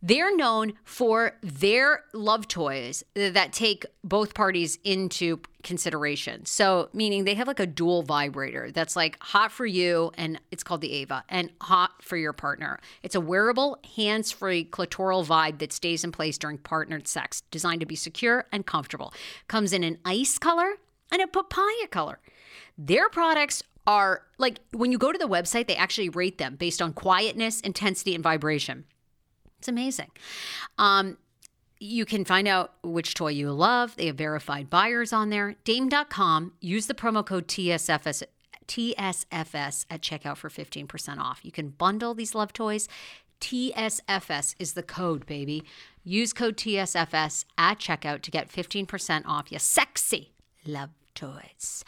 They're 0.04 0.36
known 0.36 0.74
for 0.84 1.34
their 1.42 2.04
love 2.14 2.48
toys 2.48 3.04
that 3.16 3.52
take 3.52 3.84
both 4.04 4.36
parties 4.36 4.78
into 4.84 5.40
consideration. 5.64 6.46
So, 6.46 6.90
meaning 6.94 7.24
they 7.24 7.34
have 7.34 7.48
like 7.48 7.60
a 7.60 7.66
dual 7.66 8.04
vibrator 8.04 8.70
that's 8.72 8.96
like 8.96 9.18
hot 9.20 9.52
for 9.52 9.66
you, 9.66 10.12
and 10.16 10.40
it's 10.52 10.64
called 10.64 10.82
the 10.82 10.94
Ava, 10.94 11.24
and 11.30 11.52
hot 11.62 12.04
for 12.04 12.16
your 12.16 12.32
partner. 12.32 12.80
It's 13.02 13.16
a 13.16 13.22
wearable, 13.22 13.80
hands 13.96 14.32
free 14.32 14.66
clitoral 14.66 15.26
vibe 15.26 15.58
that 15.60 15.74
stays 15.74 16.04
in 16.04 16.12
place 16.12 16.38
during 16.38 16.60
partnered 16.60 17.08
sex, 17.08 17.42
designed 17.50 17.80
to 17.80 17.88
be 17.88 17.96
secure 17.96 18.46
and 18.52 18.68
comfortable. 18.68 19.14
Comes 19.48 19.74
in 19.74 19.84
an 19.84 19.98
ice 20.06 20.38
color 20.38 20.76
and 21.12 21.24
a 21.24 21.28
papaya 21.28 21.88
color. 21.90 22.20
Their 22.78 23.10
products 23.10 23.64
are 23.88 24.24
like 24.38 24.60
when 24.74 24.92
you 24.92 24.98
go 24.98 25.12
to 25.12 25.18
the 25.18 25.28
website, 25.28 25.68
they 25.68 25.76
actually 25.76 26.10
rate 26.10 26.38
them 26.38 26.58
based 26.58 26.82
on 26.82 26.94
quietness, 26.94 27.62
intensity, 27.62 28.14
and 28.14 28.24
vibration. 28.24 28.86
It's 29.58 29.68
amazing. 29.68 30.12
Um, 30.78 31.18
you 31.80 32.06
can 32.06 32.26
find 32.26 32.48
out 32.48 32.74
which 32.84 33.14
toy 33.14 33.30
you 33.30 33.52
love. 33.52 33.96
They 33.96 34.08
have 34.08 34.18
verified 34.18 34.70
buyers 34.70 35.14
on 35.14 35.30
there. 35.30 35.56
Dame.com. 35.64 36.54
Use 36.60 36.88
the 36.88 36.94
promo 36.94 37.26
code 37.26 37.48
TSFS, 37.48 38.24
TSFS 38.68 39.86
at 39.90 40.02
checkout 40.02 40.38
for 40.38 40.50
15% 40.50 41.20
off. 41.20 41.40
You 41.44 41.52
can 41.52 41.70
bundle 41.70 42.14
these 42.14 42.36
love 42.36 42.52
toys. 42.52 42.88
TSFS 43.40 44.56
is 44.60 44.74
the 44.74 44.84
code, 44.84 45.26
baby. 45.28 45.64
Use 46.04 46.34
code 46.34 46.58
TSFS 46.58 47.46
at 47.58 47.80
checkout 47.80 48.22
to 48.24 48.32
get 48.32 48.50
15% 48.50 49.24
off 49.26 49.52
your 49.52 49.60
sexy 49.60 50.32
love 50.66 50.90
toys. 51.14 51.84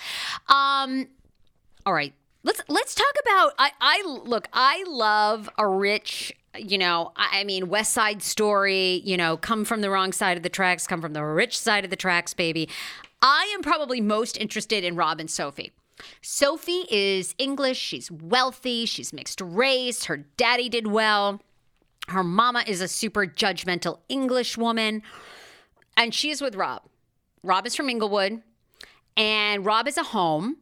Um, 0.47 1.07
all 1.85 1.93
right. 1.93 2.13
Let's 2.43 2.61
let's 2.69 2.95
talk 2.95 3.13
about 3.21 3.53
I 3.57 3.71
I 3.81 4.03
look, 4.05 4.47
I 4.53 4.83
love 4.87 5.49
a 5.57 5.67
rich 5.67 6.33
you 6.57 6.77
know, 6.77 7.11
I 7.15 7.43
mean, 7.43 7.69
West 7.69 7.93
Side 7.93 8.23
Story, 8.23 9.01
you 9.05 9.17
know, 9.17 9.37
come 9.37 9.65
from 9.65 9.81
the 9.81 9.89
wrong 9.89 10.11
side 10.11 10.35
of 10.35 10.43
the 10.43 10.49
tracks, 10.49 10.87
come 10.87 11.01
from 11.01 11.13
the 11.13 11.23
rich 11.23 11.57
side 11.57 11.83
of 11.83 11.89
the 11.89 11.95
tracks, 11.95 12.33
baby. 12.33 12.67
I 13.21 13.51
am 13.53 13.61
probably 13.61 14.01
most 14.01 14.37
interested 14.37 14.83
in 14.83 14.95
Rob 14.95 15.19
and 15.19 15.29
Sophie. 15.29 15.71
Sophie 16.21 16.85
is 16.89 17.35
English, 17.37 17.77
she's 17.77 18.09
wealthy, 18.09 18.85
she's 18.85 19.13
mixed 19.13 19.41
race, 19.41 20.05
her 20.05 20.17
daddy 20.37 20.69
did 20.69 20.87
well. 20.87 21.41
Her 22.07 22.23
mama 22.23 22.63
is 22.65 22.81
a 22.81 22.87
super 22.87 23.27
judgmental 23.27 23.99
English 24.07 24.57
woman, 24.57 25.03
and 25.95 26.15
she 26.15 26.31
is 26.31 26.41
with 26.41 26.55
Rob. 26.55 26.83
Rob 27.43 27.67
is 27.67 27.75
from 27.75 27.89
Inglewood, 27.89 28.41
and 29.15 29.65
Rob 29.65 29.87
is 29.87 29.97
a 29.97 30.03
home 30.03 30.57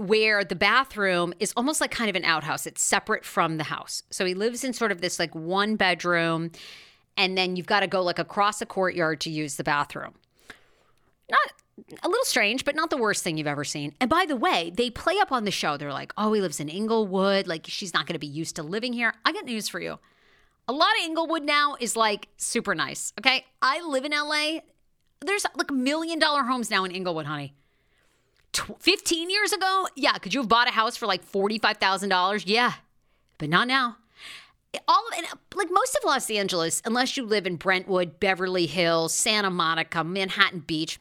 where 0.00 0.42
the 0.44 0.54
bathroom 0.54 1.34
is 1.40 1.52
almost 1.58 1.78
like 1.78 1.90
kind 1.90 2.08
of 2.08 2.16
an 2.16 2.24
outhouse. 2.24 2.66
It's 2.66 2.82
separate 2.82 3.22
from 3.22 3.58
the 3.58 3.64
house. 3.64 4.02
So 4.08 4.24
he 4.24 4.32
lives 4.32 4.64
in 4.64 4.72
sort 4.72 4.92
of 4.92 5.02
this 5.02 5.18
like 5.18 5.34
one 5.34 5.76
bedroom, 5.76 6.52
and 7.18 7.36
then 7.36 7.54
you've 7.54 7.66
got 7.66 7.80
to 7.80 7.86
go 7.86 8.02
like 8.02 8.18
across 8.18 8.62
a 8.62 8.66
courtyard 8.66 9.20
to 9.20 9.30
use 9.30 9.56
the 9.56 9.64
bathroom. 9.64 10.14
Not 11.30 11.52
a 12.02 12.08
little 12.08 12.24
strange, 12.24 12.64
but 12.64 12.74
not 12.74 12.88
the 12.88 12.96
worst 12.96 13.22
thing 13.22 13.36
you've 13.36 13.46
ever 13.46 13.62
seen. 13.62 13.94
And 14.00 14.08
by 14.08 14.24
the 14.26 14.36
way, 14.36 14.72
they 14.74 14.88
play 14.88 15.18
up 15.20 15.32
on 15.32 15.44
the 15.44 15.50
show. 15.50 15.76
They're 15.76 15.92
like, 15.92 16.14
oh, 16.16 16.32
he 16.32 16.40
lives 16.40 16.60
in 16.60 16.70
Inglewood. 16.70 17.46
Like, 17.46 17.66
she's 17.68 17.92
not 17.92 18.06
going 18.06 18.14
to 18.14 18.18
be 18.18 18.26
used 18.26 18.56
to 18.56 18.62
living 18.62 18.94
here. 18.94 19.12
I 19.26 19.32
got 19.32 19.44
news 19.44 19.68
for 19.68 19.80
you. 19.80 19.98
A 20.66 20.72
lot 20.72 20.90
of 20.98 21.04
Inglewood 21.04 21.42
now 21.42 21.76
is 21.78 21.94
like 21.94 22.28
super 22.38 22.74
nice. 22.74 23.12
Okay. 23.20 23.44
I 23.60 23.82
live 23.86 24.04
in 24.06 24.12
LA. 24.12 24.60
There's 25.20 25.44
like 25.56 25.70
million 25.70 26.18
dollar 26.18 26.44
homes 26.44 26.70
now 26.70 26.84
in 26.84 26.90
Inglewood, 26.90 27.26
honey. 27.26 27.54
15 28.52 29.30
years 29.30 29.52
ago, 29.52 29.86
yeah, 29.96 30.12
could 30.14 30.34
you 30.34 30.40
have 30.40 30.48
bought 30.48 30.68
a 30.68 30.72
house 30.72 30.96
for 30.96 31.06
like 31.06 31.24
$45,000? 31.24 32.42
Yeah, 32.46 32.74
but 33.38 33.48
not 33.48 33.68
now. 33.68 33.96
All 34.86 35.04
of 35.08 35.18
it, 35.18 35.26
like 35.54 35.68
most 35.70 35.96
of 35.96 36.04
Los 36.04 36.30
Angeles, 36.30 36.80
unless 36.84 37.16
you 37.16 37.24
live 37.24 37.46
in 37.46 37.56
Brentwood, 37.56 38.20
Beverly 38.20 38.66
Hills, 38.66 39.14
Santa 39.14 39.50
Monica, 39.50 40.04
Manhattan 40.04 40.60
Beach, 40.60 41.00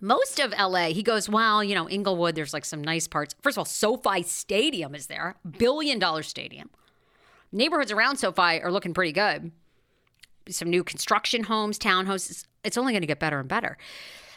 most 0.00 0.38
of 0.38 0.52
LA, 0.52 0.88
he 0.88 1.02
goes, 1.02 1.28
well, 1.28 1.64
you 1.64 1.74
know, 1.74 1.88
Inglewood, 1.88 2.34
there's 2.34 2.52
like 2.52 2.64
some 2.64 2.82
nice 2.82 3.08
parts. 3.08 3.34
First 3.42 3.56
of 3.56 3.60
all, 3.60 3.64
SoFi 3.64 4.22
Stadium 4.22 4.94
is 4.94 5.06
there, 5.06 5.36
billion 5.58 5.98
dollar 5.98 6.22
stadium. 6.22 6.70
Neighborhoods 7.52 7.92
around 7.92 8.16
SoFi 8.16 8.60
are 8.60 8.70
looking 8.70 8.92
pretty 8.92 9.12
good. 9.12 9.52
Some 10.48 10.68
new 10.68 10.84
construction 10.84 11.44
homes, 11.44 11.78
townhouses. 11.78 12.44
It's 12.62 12.76
only 12.76 12.92
going 12.92 13.00
to 13.00 13.06
get 13.06 13.18
better 13.18 13.40
and 13.40 13.48
better. 13.48 13.78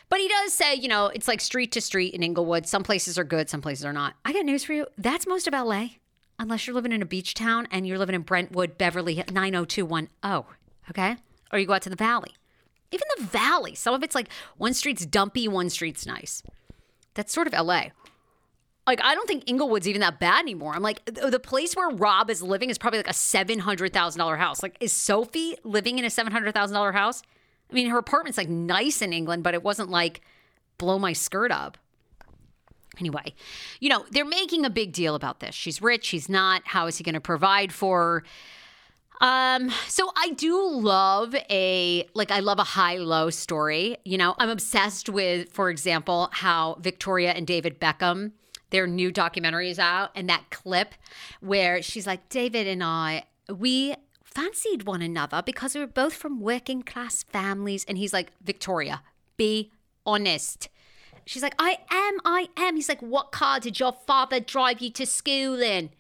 But 0.10 0.20
he 0.20 0.28
does 0.28 0.54
say, 0.54 0.74
you 0.74 0.88
know, 0.88 1.08
it's 1.08 1.28
like 1.28 1.40
street 1.40 1.72
to 1.74 1.82
street 1.82 2.14
in 2.14 2.24
Inglewood. 2.24 2.68
Some 2.68 2.84
places 2.84 3.18
are 3.18 3.24
good, 3.24 3.50
some 3.50 3.62
places 3.62 3.86
are 3.86 3.94
not. 3.94 4.16
I 4.26 4.34
got 4.34 4.44
news 4.44 4.64
for 4.64 4.74
you. 4.74 4.88
That's 4.98 5.28
most 5.28 5.48
of 5.48 5.54
LA, 5.54 5.90
unless 6.40 6.66
you're 6.66 6.74
living 6.74 6.92
in 6.92 7.02
a 7.02 7.06
beach 7.06 7.36
town 7.36 7.68
and 7.72 7.88
you're 7.88 8.00
living 8.00 8.16
in 8.16 8.24
Brentwood, 8.24 8.78
Beverly 8.78 9.24
90210. 9.32 10.10
Okay? 10.90 11.18
Or 11.54 11.60
you 11.60 11.68
go 11.68 11.74
out 11.74 11.84
to 11.84 11.90
the 11.90 11.96
valley. 11.96 12.34
Even 12.92 13.08
the 13.18 13.24
valley, 13.24 13.76
some 13.76 13.94
of 13.94 14.02
it's 14.02 14.16
like 14.16 14.30
one 14.58 14.74
street's 14.74 15.06
dumpy, 15.06 15.48
one 15.48 15.70
street's 15.70 16.08
nice. 16.08 16.42
That's 17.14 17.32
sort 17.32 17.46
of 17.46 17.54
LA. 17.54 17.90
Like, 18.88 19.02
I 19.04 19.14
don't 19.14 19.28
think 19.28 19.44
Inglewood's 19.48 19.88
even 19.88 20.02
that 20.02 20.20
bad 20.20 20.40
anymore. 20.40 20.74
I'm 20.74 20.82
like, 20.82 21.06
the 21.06 21.40
place 21.40 21.76
where 21.76 21.90
Rob 21.90 22.32
is 22.32 22.42
living 22.42 22.72
is 22.72 22.80
probably 22.80 22.98
like 22.98 23.08
a 23.08 23.12
$700,000 23.12 24.38
house. 24.40 24.64
Like, 24.64 24.78
is 24.80 24.92
Sophie 24.92 25.56
living 25.64 26.00
in 26.00 26.06
a 26.06 26.08
$700,000 26.08 26.94
house? 26.94 27.22
I 27.70 27.74
mean, 27.74 27.90
her 27.90 27.98
apartment's 27.98 28.38
like 28.38 28.50
nice 28.50 29.02
in 29.02 29.14
England, 29.14 29.44
but 29.44 29.54
it 29.54 29.64
wasn't 29.64 29.90
like 29.90 30.22
blow 30.78 30.98
my 30.98 31.14
skirt 31.14 31.52
up. 31.52 31.78
Anyway, 33.00 33.34
you 33.80 33.90
know, 33.90 34.06
they're 34.12 34.26
making 34.26 34.66
a 34.66 34.70
big 34.70 34.92
deal 34.92 35.16
about 35.16 35.40
this. 35.40 35.56
She's 35.56 35.82
rich, 35.82 36.06
she's 36.06 36.28
not. 36.28 36.64
How 36.66 36.88
is 36.88 36.98
he 36.98 37.04
going 37.04 37.14
to 37.14 37.22
provide 37.22 37.72
for 37.72 38.02
her? 38.02 38.24
Um, 39.22 39.70
so 39.88 40.12
I 40.16 40.32
do 40.32 40.70
love 40.70 41.36
a 41.50 42.08
like 42.14 42.32
I 42.32 42.40
love 42.40 42.58
a 42.58 42.64
high-low 42.64 43.30
story. 43.32 43.98
You 44.06 44.18
know, 44.18 44.34
I'm 44.38 44.50
obsessed 44.50 45.10
with, 45.10 45.52
for 45.52 45.70
example, 45.70 46.30
how 46.32 46.78
Victoria 46.80 47.32
and 47.32 47.46
David 47.46 47.80
Beckham 47.82 48.32
their 48.70 48.88
new 48.88 49.12
documentary 49.12 49.70
is 49.70 49.80
out, 49.80 50.12
and 50.16 50.30
that 50.30 50.50
clip 50.52 50.94
where 51.42 51.82
she's 51.82 52.06
like, 52.06 52.30
David 52.30 52.68
and 52.68 52.84
I, 52.84 53.24
we 53.50 53.96
fancied 54.34 54.84
one 54.84 55.02
another 55.02 55.42
because 55.46 55.76
we 55.76 55.82
were 55.82 55.88
both 55.88 56.14
from 56.14 56.40
working 56.40 56.82
class 56.82 57.24
families. 57.24 57.86
And 57.88 57.98
he's 57.98 58.14
like, 58.14 58.32
Victoria, 58.42 59.02
be 59.38 59.72
honest. 60.06 60.70
She's 61.26 61.44
like, 61.44 61.56
I 61.60 61.78
am, 61.92 62.18
I 62.26 62.50
am. 62.58 62.76
He's 62.76 62.90
like, 62.90 63.02
What 63.02 63.32
car 63.32 63.60
did 63.60 63.80
your 63.80 63.94
father 63.94 64.40
drive 64.40 64.82
you 64.82 64.90
to 64.92 65.06
school 65.06 65.62
in? 65.62 65.92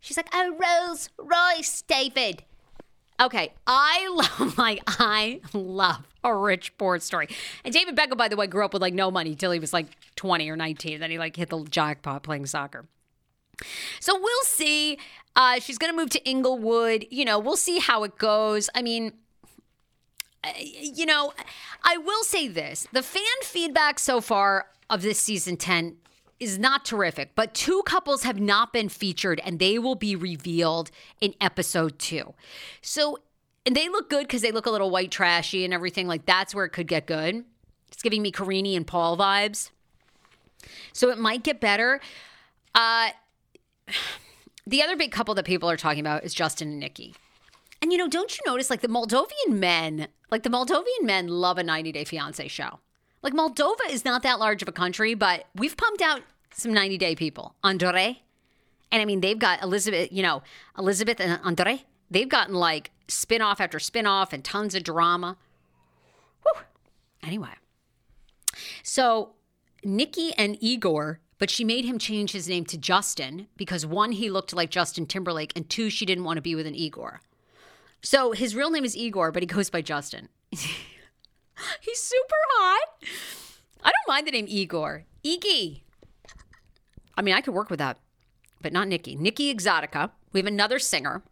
She's 0.00 0.16
like, 0.16 0.28
Oh, 0.32 0.54
Rolls 0.58 1.08
Royce, 1.18 1.82
David. 1.82 2.44
Okay, 3.20 3.52
I 3.66 4.08
love 4.40 4.58
like 4.58 4.82
I 4.86 5.40
love 5.52 6.06
a 6.22 6.34
rich 6.34 6.76
poor 6.78 6.98
story. 7.00 7.28
And 7.64 7.72
David 7.72 7.96
Beckham, 7.96 8.16
by 8.16 8.28
the 8.28 8.36
way, 8.36 8.46
grew 8.46 8.64
up 8.64 8.72
with 8.72 8.82
like 8.82 8.94
no 8.94 9.10
money 9.10 9.34
till 9.34 9.50
he 9.52 9.58
was 9.58 9.72
like 9.72 9.86
20 10.16 10.48
or 10.48 10.56
19. 10.56 11.00
Then 11.00 11.10
he 11.10 11.18
like 11.18 11.36
hit 11.36 11.48
the 11.48 11.64
jackpot 11.64 12.22
playing 12.22 12.46
soccer. 12.46 12.86
So 14.00 14.18
we'll 14.18 14.44
see. 14.44 14.98
Uh, 15.36 15.60
she's 15.60 15.78
going 15.78 15.92
to 15.92 15.96
move 15.96 16.10
to 16.10 16.28
Inglewood. 16.28 17.06
You 17.10 17.24
know, 17.24 17.38
we'll 17.38 17.56
see 17.56 17.78
how 17.78 18.04
it 18.04 18.18
goes. 18.18 18.68
I 18.74 18.82
mean, 18.82 19.12
you 20.80 21.06
know, 21.06 21.32
I 21.82 21.96
will 21.98 22.24
say 22.24 22.48
this 22.48 22.86
the 22.92 23.02
fan 23.02 23.22
feedback 23.42 23.98
so 23.98 24.20
far 24.20 24.66
of 24.90 25.02
this 25.02 25.18
season 25.18 25.56
10 25.56 25.96
is 26.40 26.58
not 26.58 26.84
terrific, 26.84 27.32
but 27.34 27.52
two 27.52 27.82
couples 27.84 28.22
have 28.22 28.40
not 28.40 28.72
been 28.72 28.88
featured 28.88 29.40
and 29.44 29.58
they 29.58 29.78
will 29.78 29.96
be 29.96 30.14
revealed 30.14 30.90
in 31.20 31.34
episode 31.40 31.98
two. 31.98 32.34
So, 32.80 33.18
and 33.66 33.74
they 33.74 33.88
look 33.88 34.08
good 34.08 34.22
because 34.22 34.42
they 34.42 34.52
look 34.52 34.66
a 34.66 34.70
little 34.70 34.90
white 34.90 35.10
trashy 35.10 35.64
and 35.64 35.74
everything. 35.74 36.06
Like 36.06 36.26
that's 36.26 36.54
where 36.54 36.64
it 36.64 36.70
could 36.70 36.86
get 36.86 37.06
good. 37.06 37.44
It's 37.90 38.02
giving 38.02 38.22
me 38.22 38.30
Karine 38.30 38.76
and 38.76 38.86
Paul 38.86 39.16
vibes. 39.16 39.70
So 40.92 41.10
it 41.10 41.18
might 41.18 41.42
get 41.42 41.60
better. 41.60 42.00
Uh, 42.74 43.10
the 44.66 44.82
other 44.82 44.96
big 44.96 45.12
couple 45.12 45.34
that 45.34 45.44
people 45.44 45.70
are 45.70 45.76
talking 45.76 46.00
about 46.00 46.24
is 46.24 46.34
Justin 46.34 46.68
and 46.68 46.80
Nikki. 46.80 47.14
And 47.80 47.92
you 47.92 47.98
know, 47.98 48.08
don't 48.08 48.36
you 48.36 48.42
notice 48.46 48.70
like 48.70 48.80
the 48.80 48.88
Moldovan 48.88 49.48
men, 49.48 50.08
like 50.30 50.42
the 50.42 50.50
Moldovan 50.50 51.02
men 51.02 51.28
love 51.28 51.58
a 51.58 51.62
90 51.62 51.92
Day 51.92 52.04
Fiance 52.04 52.48
show. 52.48 52.80
Like 53.22 53.32
Moldova 53.32 53.90
is 53.90 54.04
not 54.04 54.22
that 54.22 54.38
large 54.38 54.62
of 54.62 54.68
a 54.68 54.72
country, 54.72 55.14
but 55.14 55.46
we've 55.54 55.76
pumped 55.76 56.02
out 56.02 56.22
some 56.52 56.72
90 56.72 56.98
Day 56.98 57.14
people. 57.14 57.54
Andrei, 57.62 58.22
and 58.90 59.02
I 59.02 59.04
mean 59.04 59.20
they've 59.20 59.38
got 59.38 59.62
Elizabeth, 59.62 60.12
you 60.12 60.22
know, 60.22 60.42
Elizabeth 60.76 61.20
and 61.20 61.40
Andrei. 61.44 61.84
They've 62.10 62.28
gotten 62.28 62.54
like 62.54 62.90
spin-off 63.06 63.60
after 63.60 63.78
spin-off 63.78 64.32
and 64.32 64.44
tons 64.44 64.74
of 64.74 64.82
drama. 64.82 65.36
Whew. 66.42 66.62
Anyway. 67.22 67.50
So 68.82 69.34
Nikki 69.84 70.32
and 70.34 70.56
Igor 70.60 71.20
but 71.38 71.50
she 71.50 71.64
made 71.64 71.84
him 71.84 71.98
change 71.98 72.32
his 72.32 72.48
name 72.48 72.64
to 72.66 72.76
Justin 72.76 73.48
because 73.56 73.86
one, 73.86 74.12
he 74.12 74.30
looked 74.30 74.52
like 74.52 74.70
Justin 74.70 75.06
Timberlake, 75.06 75.52
and 75.56 75.68
two, 75.68 75.90
she 75.90 76.04
didn't 76.04 76.24
want 76.24 76.36
to 76.36 76.42
be 76.42 76.54
with 76.54 76.66
an 76.66 76.74
Igor. 76.74 77.20
So 78.02 78.32
his 78.32 78.54
real 78.54 78.70
name 78.70 78.84
is 78.84 78.96
Igor, 78.96 79.32
but 79.32 79.42
he 79.42 79.46
goes 79.46 79.70
by 79.70 79.82
Justin. 79.82 80.28
He's 80.50 82.00
super 82.00 82.36
hot. 82.50 82.88
I 83.82 83.90
don't 83.90 84.08
mind 84.08 84.26
the 84.26 84.32
name 84.32 84.46
Igor. 84.48 85.04
Iggy. 85.24 85.82
I 87.16 87.22
mean, 87.22 87.34
I 87.34 87.40
could 87.40 87.54
work 87.54 87.70
with 87.70 87.80
that, 87.80 87.98
but 88.62 88.72
not 88.72 88.88
Nikki. 88.88 89.16
Nikki 89.16 89.52
Exotica. 89.54 90.10
We 90.32 90.40
have 90.40 90.46
another 90.46 90.78
singer. 90.78 91.22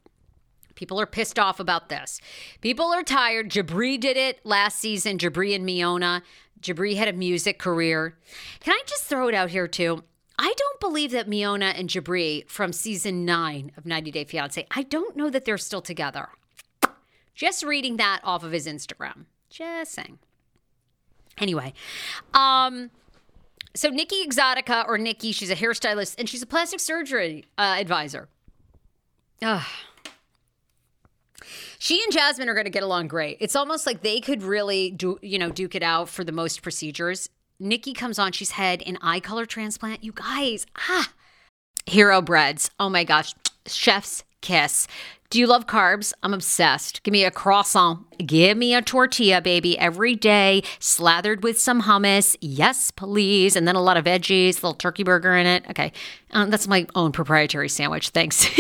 People 0.75 1.01
are 1.01 1.07
pissed 1.07 1.39
off 1.39 1.59
about 1.59 1.89
this. 1.89 2.21
People 2.61 2.87
are 2.87 3.03
tired. 3.03 3.51
Jibri 3.51 3.99
did 3.99 4.17
it 4.17 4.45
last 4.45 4.79
season. 4.79 5.17
Jibri 5.17 5.55
and 5.55 5.67
Miona. 5.67 6.23
Jibri 6.61 6.97
had 6.97 7.09
a 7.09 7.13
music 7.13 7.59
career. 7.59 8.17
Can 8.61 8.73
I 8.73 8.83
just 8.87 9.05
throw 9.05 9.29
it 9.29 9.35
out 9.35 9.51
here 9.51 9.69
too? 9.69 10.03
I 10.39 10.53
don't 10.57 10.81
believe 10.81 11.13
that 11.13 11.29
Miona 11.29 11.79
and 11.79 11.89
Jibri 11.89 12.49
from 12.49 12.73
season 12.73 13.25
nine 13.25 13.73
of 13.77 13.87
90 13.87 14.11
Day 14.11 14.25
Fiance, 14.25 14.67
I 14.71 14.83
don't 14.83 15.17
know 15.17 15.31
that 15.31 15.45
they're 15.45 15.59
still 15.59 15.81
together. 15.81 16.29
Just 17.35 17.63
reading 17.63 17.97
that 17.99 18.21
off 18.25 18.45
of 18.45 18.53
his 18.53 18.67
Instagram. 18.67 19.27
Just 19.51 19.93
saying. 19.93 20.19
Anyway, 21.39 21.73
um, 22.33 22.91
so 23.75 23.91
Nikki 23.91 24.27
Exotica 24.27 24.87
or 24.89 24.97
Nikki, 24.97 25.33
she's 25.33 25.51
a 25.51 25.57
hairstylist 25.57 26.19
and 26.19 26.29
she's 26.29 26.43
a 26.43 26.47
plastic 26.47 26.81
surgery 26.81 27.45
uh, 27.59 27.77
advisor. 27.79 28.29
Ugh. 29.43 29.63
She 31.87 32.03
and 32.03 32.13
Jasmine 32.13 32.49
are 32.49 32.55
going 32.55 32.65
to 32.65 32.71
get 32.71 32.83
along 32.83 33.07
great. 33.07 33.37
It's 33.39 33.55
almost 33.55 33.87
like 33.87 34.03
they 34.03 34.19
could 34.19 34.43
really 34.43 34.91
do, 34.91 35.21
you 35.23 35.39
know, 35.39 35.51
duke 35.51 35.77
it 35.77 35.85
out 35.85 36.09
for 36.09 36.25
the 36.25 36.33
most 36.33 36.61
procedures. 36.61 37.29
Nikki 37.61 37.93
comes 37.93 38.19
on, 38.19 38.33
she's 38.33 38.51
had 38.51 38.83
an 38.83 38.99
eye 39.03 39.21
color 39.21 39.47
transplant. 39.47 40.03
You 40.03 40.11
guys, 40.11 40.67
ah, 40.77 41.13
hero 41.87 42.21
breads. 42.21 42.73
Oh 42.81 42.89
my 42.89 43.05
gosh, 43.05 43.37
chef's 43.69 44.25
kiss. 44.41 44.89
Do 45.31 45.39
you 45.39 45.47
love 45.47 45.69
carbs? 45.69 46.13
I'm 46.25 46.35
obsessed. 46.35 47.05
Give 47.05 47.13
me 47.13 47.25
a 47.25 47.31
croissant. 47.31 48.01
Give 48.19 48.59
me 48.59 48.75
a 48.75 48.83
tortilla, 48.83 49.41
baby, 49.41 49.79
every 49.79 50.17
day, 50.17 50.65
slathered 50.81 51.45
with 51.45 51.61
some 51.61 51.83
hummus. 51.83 52.35
Yes, 52.41 52.91
please. 52.91 53.55
And 53.55 53.69
then 53.69 53.77
a 53.77 53.81
lot 53.81 53.97
of 53.97 54.07
veggies, 54.07 54.55
a 54.55 54.67
little 54.67 54.75
turkey 54.75 55.05
burger 55.05 55.37
in 55.37 55.47
it. 55.47 55.65
Okay. 55.71 55.93
Um, 56.33 56.51
that's 56.51 56.67
my 56.67 56.89
own 56.97 57.13
proprietary 57.13 57.69
sandwich. 57.69 58.09
Thanks. 58.09 58.45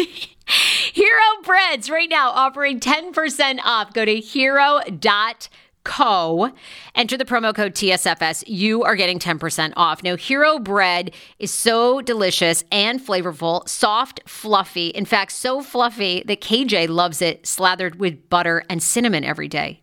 Hero 0.96 1.42
Breads 1.42 1.90
right 1.90 2.08
now 2.08 2.30
offering 2.30 2.80
10% 2.80 3.58
off. 3.62 3.92
Go 3.92 4.06
to 4.06 4.18
hero.com 4.18 5.50
Co. 5.86 6.50
Enter 6.96 7.16
the 7.16 7.24
promo 7.24 7.54
code 7.54 7.74
TSFS. 7.74 8.42
You 8.48 8.82
are 8.82 8.96
getting 8.96 9.20
10% 9.20 9.72
off. 9.76 10.02
Now, 10.02 10.16
Hero 10.16 10.58
bread 10.58 11.12
is 11.38 11.52
so 11.52 12.00
delicious 12.00 12.64
and 12.72 13.00
flavorful, 13.00 13.68
soft, 13.68 14.20
fluffy. 14.26 14.88
In 14.88 15.04
fact, 15.04 15.30
so 15.30 15.62
fluffy 15.62 16.24
that 16.26 16.40
KJ 16.40 16.88
loves 16.88 17.22
it 17.22 17.46
slathered 17.46 18.00
with 18.00 18.28
butter 18.28 18.64
and 18.68 18.82
cinnamon 18.82 19.22
every 19.22 19.46
day. 19.46 19.82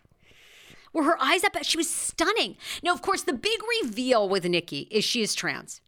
were 0.93 1.03
her 1.03 1.21
eyes 1.21 1.43
up? 1.43 1.55
She 1.63 1.77
was 1.77 1.89
stunning. 1.89 2.57
Now, 2.83 2.93
of 2.93 3.01
course, 3.01 3.23
the 3.23 3.33
big 3.33 3.59
reveal 3.81 4.27
with 4.27 4.45
Nikki 4.45 4.87
is 4.91 5.03
she 5.03 5.21
is 5.21 5.35
trans. 5.35 5.81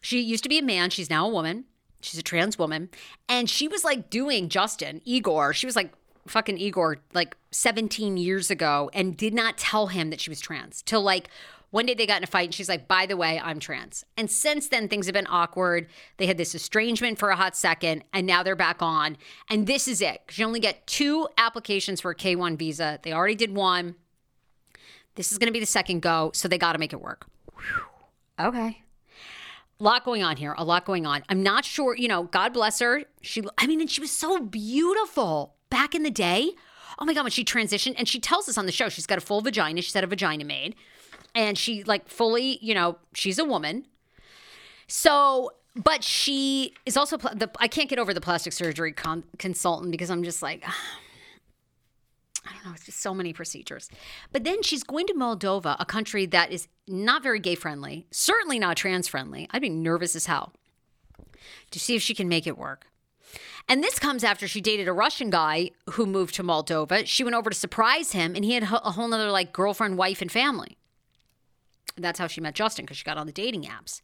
She 0.00 0.20
used 0.20 0.42
to 0.44 0.48
be 0.48 0.58
a 0.58 0.62
man. 0.62 0.90
She's 0.90 1.10
now 1.10 1.26
a 1.26 1.32
woman. 1.32 1.64
She's 2.00 2.18
a 2.18 2.22
trans 2.22 2.58
woman. 2.58 2.88
And 3.28 3.48
she 3.48 3.68
was 3.68 3.84
like 3.84 4.10
doing 4.10 4.48
Justin, 4.48 5.02
Igor. 5.04 5.52
She 5.52 5.66
was 5.66 5.76
like 5.76 5.92
fucking 6.26 6.58
Igor 6.58 6.98
like 7.12 7.36
17 7.50 8.16
years 8.16 8.50
ago 8.50 8.90
and 8.92 9.16
did 9.16 9.34
not 9.34 9.58
tell 9.58 9.88
him 9.88 10.10
that 10.10 10.20
she 10.20 10.30
was 10.30 10.40
trans 10.40 10.82
till 10.82 11.02
like 11.02 11.28
one 11.70 11.86
day 11.86 11.94
they 11.94 12.06
got 12.06 12.18
in 12.18 12.24
a 12.24 12.26
fight 12.26 12.46
and 12.46 12.54
she's 12.54 12.68
like, 12.68 12.88
by 12.88 13.06
the 13.06 13.16
way, 13.16 13.40
I'm 13.42 13.60
trans. 13.60 14.04
And 14.16 14.30
since 14.30 14.68
then, 14.68 14.88
things 14.88 15.06
have 15.06 15.12
been 15.12 15.26
awkward. 15.28 15.88
They 16.16 16.26
had 16.26 16.36
this 16.36 16.54
estrangement 16.54 17.18
for 17.18 17.30
a 17.30 17.36
hot 17.36 17.56
second 17.56 18.04
and 18.12 18.26
now 18.26 18.42
they're 18.42 18.56
back 18.56 18.82
on. 18.82 19.16
And 19.48 19.66
this 19.66 19.86
is 19.86 20.02
it. 20.02 20.20
You 20.32 20.46
only 20.46 20.60
get 20.60 20.86
two 20.86 21.28
applications 21.38 22.00
for 22.00 22.10
a 22.10 22.14
K 22.14 22.34
1 22.34 22.56
visa. 22.56 22.98
They 23.02 23.12
already 23.12 23.36
did 23.36 23.54
one. 23.54 23.94
This 25.14 25.32
is 25.32 25.38
going 25.38 25.46
to 25.46 25.52
be 25.52 25.60
the 25.60 25.66
second 25.66 26.02
go. 26.02 26.32
So 26.34 26.48
they 26.48 26.58
got 26.58 26.72
to 26.72 26.78
make 26.78 26.92
it 26.92 27.00
work. 27.00 27.26
Whew. 27.54 28.46
Okay. 28.46 28.82
A 29.78 29.82
lot 29.82 30.04
going 30.04 30.22
on 30.22 30.36
here. 30.36 30.54
A 30.58 30.64
lot 30.64 30.84
going 30.84 31.06
on. 31.06 31.22
I'm 31.28 31.42
not 31.42 31.64
sure, 31.64 31.96
you 31.96 32.08
know, 32.08 32.24
God 32.24 32.52
bless 32.52 32.80
her. 32.80 33.04
She, 33.22 33.42
I 33.58 33.66
mean, 33.66 33.80
and 33.80 33.90
she 33.90 34.00
was 34.00 34.10
so 34.10 34.40
beautiful 34.40 35.54
back 35.70 35.94
in 35.94 36.02
the 36.02 36.10
day. 36.10 36.50
Oh 36.98 37.04
my 37.04 37.14
God, 37.14 37.22
when 37.22 37.30
she 37.30 37.44
transitioned, 37.44 37.94
and 37.96 38.06
she 38.06 38.20
tells 38.20 38.48
us 38.48 38.58
on 38.58 38.66
the 38.66 38.72
show, 38.72 38.90
she's 38.90 39.06
got 39.06 39.16
a 39.16 39.22
full 39.22 39.40
vagina. 39.40 39.80
She's 39.80 39.94
had 39.94 40.04
a 40.04 40.06
vagina 40.06 40.44
made 40.44 40.74
and 41.34 41.56
she 41.56 41.82
like 41.84 42.08
fully, 42.08 42.58
you 42.60 42.74
know, 42.74 42.98
she's 43.14 43.38
a 43.38 43.44
woman. 43.44 43.86
So, 44.86 45.52
but 45.76 46.02
she 46.02 46.74
is 46.84 46.96
also 46.96 47.16
the 47.16 47.50
I 47.58 47.68
can't 47.68 47.88
get 47.88 47.98
over 47.98 48.12
the 48.12 48.20
plastic 48.20 48.52
surgery 48.52 48.92
con- 48.92 49.24
consultant 49.38 49.90
because 49.92 50.10
I'm 50.10 50.24
just 50.24 50.42
like 50.42 50.64
I 52.46 52.52
don't 52.54 52.66
know, 52.66 52.72
it's 52.74 52.86
just 52.86 53.00
so 53.00 53.14
many 53.14 53.32
procedures. 53.32 53.90
But 54.32 54.44
then 54.44 54.62
she's 54.62 54.82
going 54.82 55.06
to 55.06 55.14
Moldova, 55.14 55.76
a 55.78 55.84
country 55.84 56.26
that 56.26 56.50
is 56.50 56.68
not 56.88 57.22
very 57.22 57.38
gay 57.38 57.54
friendly, 57.54 58.06
certainly 58.10 58.58
not 58.58 58.76
trans 58.76 59.06
friendly. 59.06 59.46
I'd 59.50 59.62
be 59.62 59.68
nervous 59.68 60.16
as 60.16 60.26
hell 60.26 60.52
to 61.70 61.78
see 61.78 61.94
if 61.94 62.02
she 62.02 62.14
can 62.14 62.28
make 62.28 62.46
it 62.46 62.58
work. 62.58 62.86
And 63.68 63.84
this 63.84 63.98
comes 63.98 64.24
after 64.24 64.48
she 64.48 64.60
dated 64.60 64.88
a 64.88 64.92
Russian 64.92 65.30
guy 65.30 65.70
who 65.90 66.06
moved 66.06 66.34
to 66.36 66.42
Moldova. 66.42 67.06
She 67.06 67.22
went 67.22 67.36
over 67.36 67.50
to 67.50 67.56
surprise 67.56 68.12
him, 68.12 68.34
and 68.34 68.44
he 68.44 68.54
had 68.54 68.64
a 68.64 68.66
whole 68.66 69.06
nother 69.06 69.30
like 69.30 69.52
girlfriend, 69.52 69.96
wife, 69.96 70.20
and 70.20 70.32
family. 70.32 70.76
That's 72.00 72.18
how 72.18 72.26
she 72.26 72.40
met 72.40 72.54
Justin 72.54 72.84
because 72.84 72.96
she 72.96 73.04
got 73.04 73.18
on 73.18 73.26
the 73.26 73.32
dating 73.32 73.64
apps, 73.64 74.00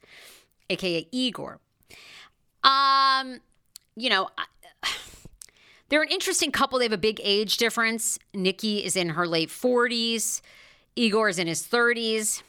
aka 0.71 1.07
Igor. 1.13 1.61
Um, 2.63 3.41
you 3.97 4.11
know, 4.11 4.29
They're 5.89 6.03
an 6.03 6.09
interesting 6.09 6.51
couple. 6.51 6.79
They 6.79 6.85
have 6.87 6.93
a 6.93 6.99
big 6.99 7.21
age 7.23 7.59
difference. 7.59 8.19
Nikki 8.35 8.85
is 8.85 8.97
in 8.97 9.11
her 9.11 9.27
late 9.27 9.51
40s, 9.51 10.41
Igor 10.97 11.29
is 11.29 11.39
in 11.39 11.47
his 11.47 11.63
30s. 11.63 12.43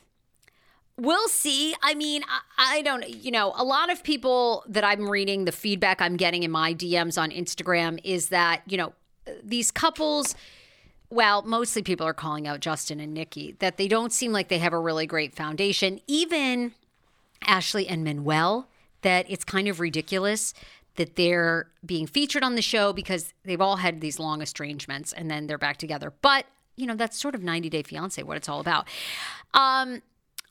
We'll 0.99 1.27
see. 1.27 1.75
I 1.83 1.93
mean, 1.93 2.23
I, 2.57 2.77
I, 2.77 2.81
don't, 2.81 3.07
you 3.07 3.29
know, 3.29 3.53
a 3.55 3.63
lot 3.63 3.91
of 3.91 4.03
people 4.03 4.63
that 4.67 4.83
I'm 4.83 5.07
reading, 5.07 5.45
the 5.45 5.51
feedback 5.51 6.01
I'm 6.01 6.17
getting 6.17 6.41
in 6.41 6.49
my 6.49 6.73
DMs 6.73 7.21
on 7.21 7.29
Instagram 7.29 7.99
is 8.03 8.29
that, 8.29 8.63
you 8.65 8.77
know, 8.77 8.93
these 9.43 9.69
couples, 9.69 10.33
well, 11.09 11.41
mostly 11.43 11.81
people 11.81 12.05
are 12.05 12.13
calling 12.13 12.47
out 12.47 12.59
Justin 12.59 12.99
and 12.99 13.13
Nikki, 13.13 13.55
that 13.59 13.77
they 13.77 13.87
don't 13.87 14.11
seem 14.11 14.31
like 14.31 14.49
they 14.49 14.59
have 14.59 14.73
a 14.73 14.79
really 14.79 15.07
great 15.07 15.33
foundation. 15.33 16.01
Even 16.07 16.73
Ashley 17.45 17.87
and 17.87 18.03
Manuel, 18.03 18.67
that 19.01 19.25
it's 19.29 19.45
kind 19.45 19.67
of 19.67 19.79
ridiculous 19.79 20.53
that 20.95 21.15
they're 21.15 21.67
being 21.85 22.07
featured 22.07 22.43
on 22.43 22.55
the 22.55 22.61
show 22.61 22.91
because 22.91 23.33
they've 23.45 23.61
all 23.61 23.77
had 23.77 24.01
these 24.01 24.19
long 24.19 24.41
estrangements 24.41 25.13
and 25.13 25.31
then 25.31 25.47
they're 25.47 25.57
back 25.57 25.77
together. 25.77 26.11
But, 26.21 26.45
you 26.75 26.85
know, 26.85 26.95
that's 26.95 27.17
sort 27.17 27.35
of 27.35 27.43
90 27.43 27.69
Day 27.69 27.83
Fiance, 27.83 28.21
what 28.23 28.35
it's 28.35 28.49
all 28.49 28.59
about. 28.59 28.87
Um, 29.53 30.01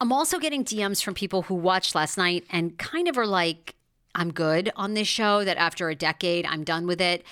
I'm 0.01 0.13
also 0.13 0.39
getting 0.39 0.65
DMs 0.65 1.03
from 1.03 1.15
people 1.15 1.43
who 1.43 1.55
watched 1.55 1.95
last 1.95 2.17
night 2.17 2.45
and 2.51 2.79
kind 2.79 3.09
of 3.09 3.19
are 3.19 3.27
like, 3.27 3.75
I'm 4.15 4.33
good 4.33 4.71
on 4.77 4.95
this 4.95 5.09
show, 5.09 5.45
that 5.45 5.59
after 5.59 5.91
a 5.91 5.95
decade, 5.95 6.47
I'm 6.47 6.65
done 6.65 6.87
with 6.87 7.01
it. 7.01 7.25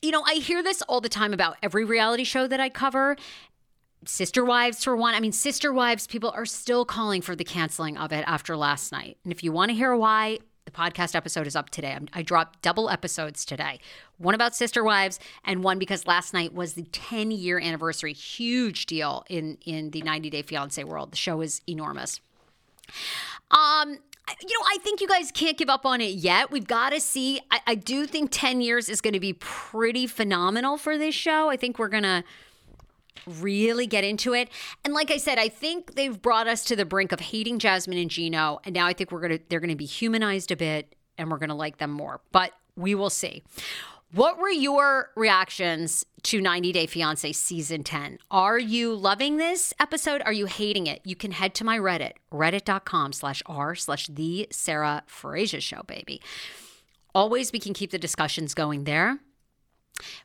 You 0.00 0.12
know, 0.12 0.22
I 0.22 0.34
hear 0.34 0.62
this 0.62 0.82
all 0.82 1.00
the 1.00 1.08
time 1.08 1.32
about 1.32 1.56
every 1.62 1.84
reality 1.84 2.24
show 2.24 2.46
that 2.46 2.60
I 2.60 2.68
cover. 2.68 3.16
Sister 4.04 4.44
Wives, 4.44 4.84
for 4.84 4.96
one. 4.96 5.14
I 5.14 5.20
mean, 5.20 5.32
Sister 5.32 5.72
Wives, 5.72 6.06
people 6.06 6.30
are 6.30 6.46
still 6.46 6.84
calling 6.84 7.20
for 7.20 7.34
the 7.34 7.44
canceling 7.44 7.96
of 7.98 8.12
it 8.12 8.24
after 8.26 8.56
last 8.56 8.92
night. 8.92 9.18
And 9.24 9.32
if 9.32 9.42
you 9.42 9.50
want 9.50 9.70
to 9.70 9.74
hear 9.74 9.94
why, 9.96 10.38
the 10.66 10.70
podcast 10.70 11.16
episode 11.16 11.46
is 11.46 11.56
up 11.56 11.70
today. 11.70 11.98
I 12.12 12.22
dropped 12.22 12.62
double 12.62 12.90
episodes 12.90 13.44
today 13.44 13.80
one 14.18 14.34
about 14.34 14.54
Sister 14.54 14.84
Wives 14.84 15.18
and 15.44 15.64
one 15.64 15.78
because 15.78 16.06
last 16.06 16.34
night 16.34 16.52
was 16.52 16.74
the 16.74 16.84
10 16.84 17.30
year 17.30 17.58
anniversary. 17.58 18.12
Huge 18.12 18.86
deal 18.86 19.24
in, 19.28 19.58
in 19.64 19.90
the 19.90 20.02
90 20.02 20.30
Day 20.30 20.42
Fiance 20.42 20.82
world. 20.84 21.12
The 21.12 21.16
show 21.16 21.40
is 21.40 21.60
enormous. 21.66 22.20
Um, 23.50 23.98
you 24.42 24.58
know, 24.58 24.66
I 24.66 24.78
think 24.78 25.00
you 25.00 25.08
guys 25.08 25.30
can't 25.30 25.56
give 25.56 25.68
up 25.68 25.86
on 25.86 26.00
it 26.00 26.14
yet. 26.14 26.50
We've 26.50 26.66
got 26.66 26.90
to 26.90 27.00
see. 27.00 27.40
I, 27.50 27.60
I 27.68 27.74
do 27.74 28.06
think 28.06 28.30
10 28.32 28.60
years 28.60 28.88
is 28.88 29.00
going 29.00 29.14
to 29.14 29.20
be 29.20 29.34
pretty 29.34 30.06
phenomenal 30.06 30.76
for 30.76 30.98
this 30.98 31.14
show. 31.14 31.48
I 31.48 31.56
think 31.56 31.78
we're 31.78 31.88
going 31.88 32.02
to 32.04 32.24
really 33.26 33.86
get 33.86 34.04
into 34.04 34.34
it. 34.34 34.48
And 34.84 34.94
like 34.94 35.10
I 35.10 35.16
said, 35.16 35.38
I 35.38 35.48
think 35.48 35.94
they've 35.94 36.20
brought 36.20 36.46
us 36.46 36.64
to 36.64 36.76
the 36.76 36.84
brink 36.84 37.12
of 37.12 37.20
hating 37.20 37.58
Jasmine 37.58 37.98
and 37.98 38.10
Gino, 38.10 38.60
and 38.64 38.74
now 38.74 38.86
I 38.86 38.92
think 38.92 39.12
we're 39.12 39.20
gonna 39.20 39.38
they're 39.48 39.60
gonna 39.60 39.76
be 39.76 39.86
humanized 39.86 40.50
a 40.50 40.56
bit, 40.56 40.94
and 41.16 41.30
we're 41.30 41.38
gonna 41.38 41.56
like 41.56 41.78
them 41.78 41.90
more. 41.90 42.20
But 42.32 42.52
we 42.76 42.94
will 42.94 43.10
see. 43.10 43.42
What 44.14 44.38
were 44.38 44.48
your 44.48 45.10
reactions 45.16 46.06
to 46.22 46.40
90 46.40 46.72
Day 46.72 46.86
Fiance 46.86 47.30
season 47.32 47.84
10? 47.84 48.18
Are 48.30 48.58
you 48.58 48.94
loving 48.94 49.36
this 49.36 49.74
episode? 49.78 50.22
Are 50.24 50.32
you 50.32 50.46
hating 50.46 50.86
it? 50.86 51.02
You 51.04 51.14
can 51.14 51.30
head 51.30 51.54
to 51.56 51.64
my 51.64 51.78
Reddit, 51.78 52.12
reddit.com 52.32 53.12
slash 53.12 53.42
r 53.44 53.74
slash 53.74 54.06
the 54.06 54.48
Sarah 54.50 55.02
Fraser 55.06 55.60
show, 55.60 55.82
baby. 55.86 56.22
Always 57.14 57.52
we 57.52 57.58
can 57.58 57.74
keep 57.74 57.90
the 57.90 57.98
discussions 57.98 58.54
going 58.54 58.84
there. 58.84 59.18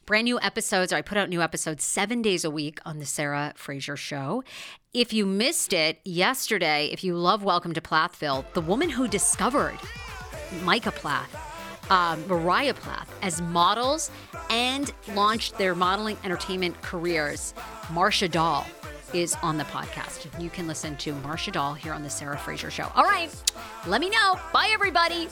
Brand 0.06 0.26
new 0.26 0.40
episodes, 0.40 0.94
or 0.94 0.96
I 0.96 1.02
put 1.02 1.18
out 1.18 1.28
new 1.28 1.42
episodes 1.42 1.84
seven 1.84 2.22
days 2.22 2.46
a 2.46 2.50
week 2.50 2.80
on 2.86 3.00
the 3.00 3.06
Sarah 3.06 3.52
Fraser 3.58 3.98
Show. 3.98 4.46
If 4.94 5.12
you 5.12 5.26
missed 5.26 5.74
it 5.74 6.00
yesterday, 6.06 6.90
if 6.94 7.04
you 7.04 7.16
love 7.18 7.44
Welcome 7.44 7.74
to 7.74 7.82
Plathville, 7.82 8.46
the 8.54 8.62
woman 8.62 8.90
who 8.90 9.10
discovered 9.10 9.78
Micah 10.64 10.92
Plath, 10.92 11.43
um, 11.90 12.26
Mariah 12.28 12.74
Plath, 12.74 13.14
as 13.22 13.42
models 13.42 14.12
and 14.50 14.94
launched 15.16 15.58
their 15.58 15.76
modeling 15.76 16.18
entertainment 16.24 16.82
careers, 16.82 17.54
Marsha 17.88 18.30
Dahl 18.30 18.66
is 19.14 19.36
on 19.44 19.58
the 19.58 19.64
podcast. 19.66 20.28
You 20.42 20.50
can 20.50 20.68
listen 20.68 20.98
to 20.98 21.14
Marsha 21.14 21.52
Dahl 21.52 21.74
here 21.74 21.94
on 21.94 22.04
the 22.04 22.10
Sarah 22.10 22.38
Fraser 22.38 22.72
Show. 22.72 22.92
All 22.96 23.04
right, 23.04 23.30
let 23.86 24.02
me 24.02 24.10
know. 24.10 24.40
Bye, 24.52 24.70
everybody. 24.72 25.28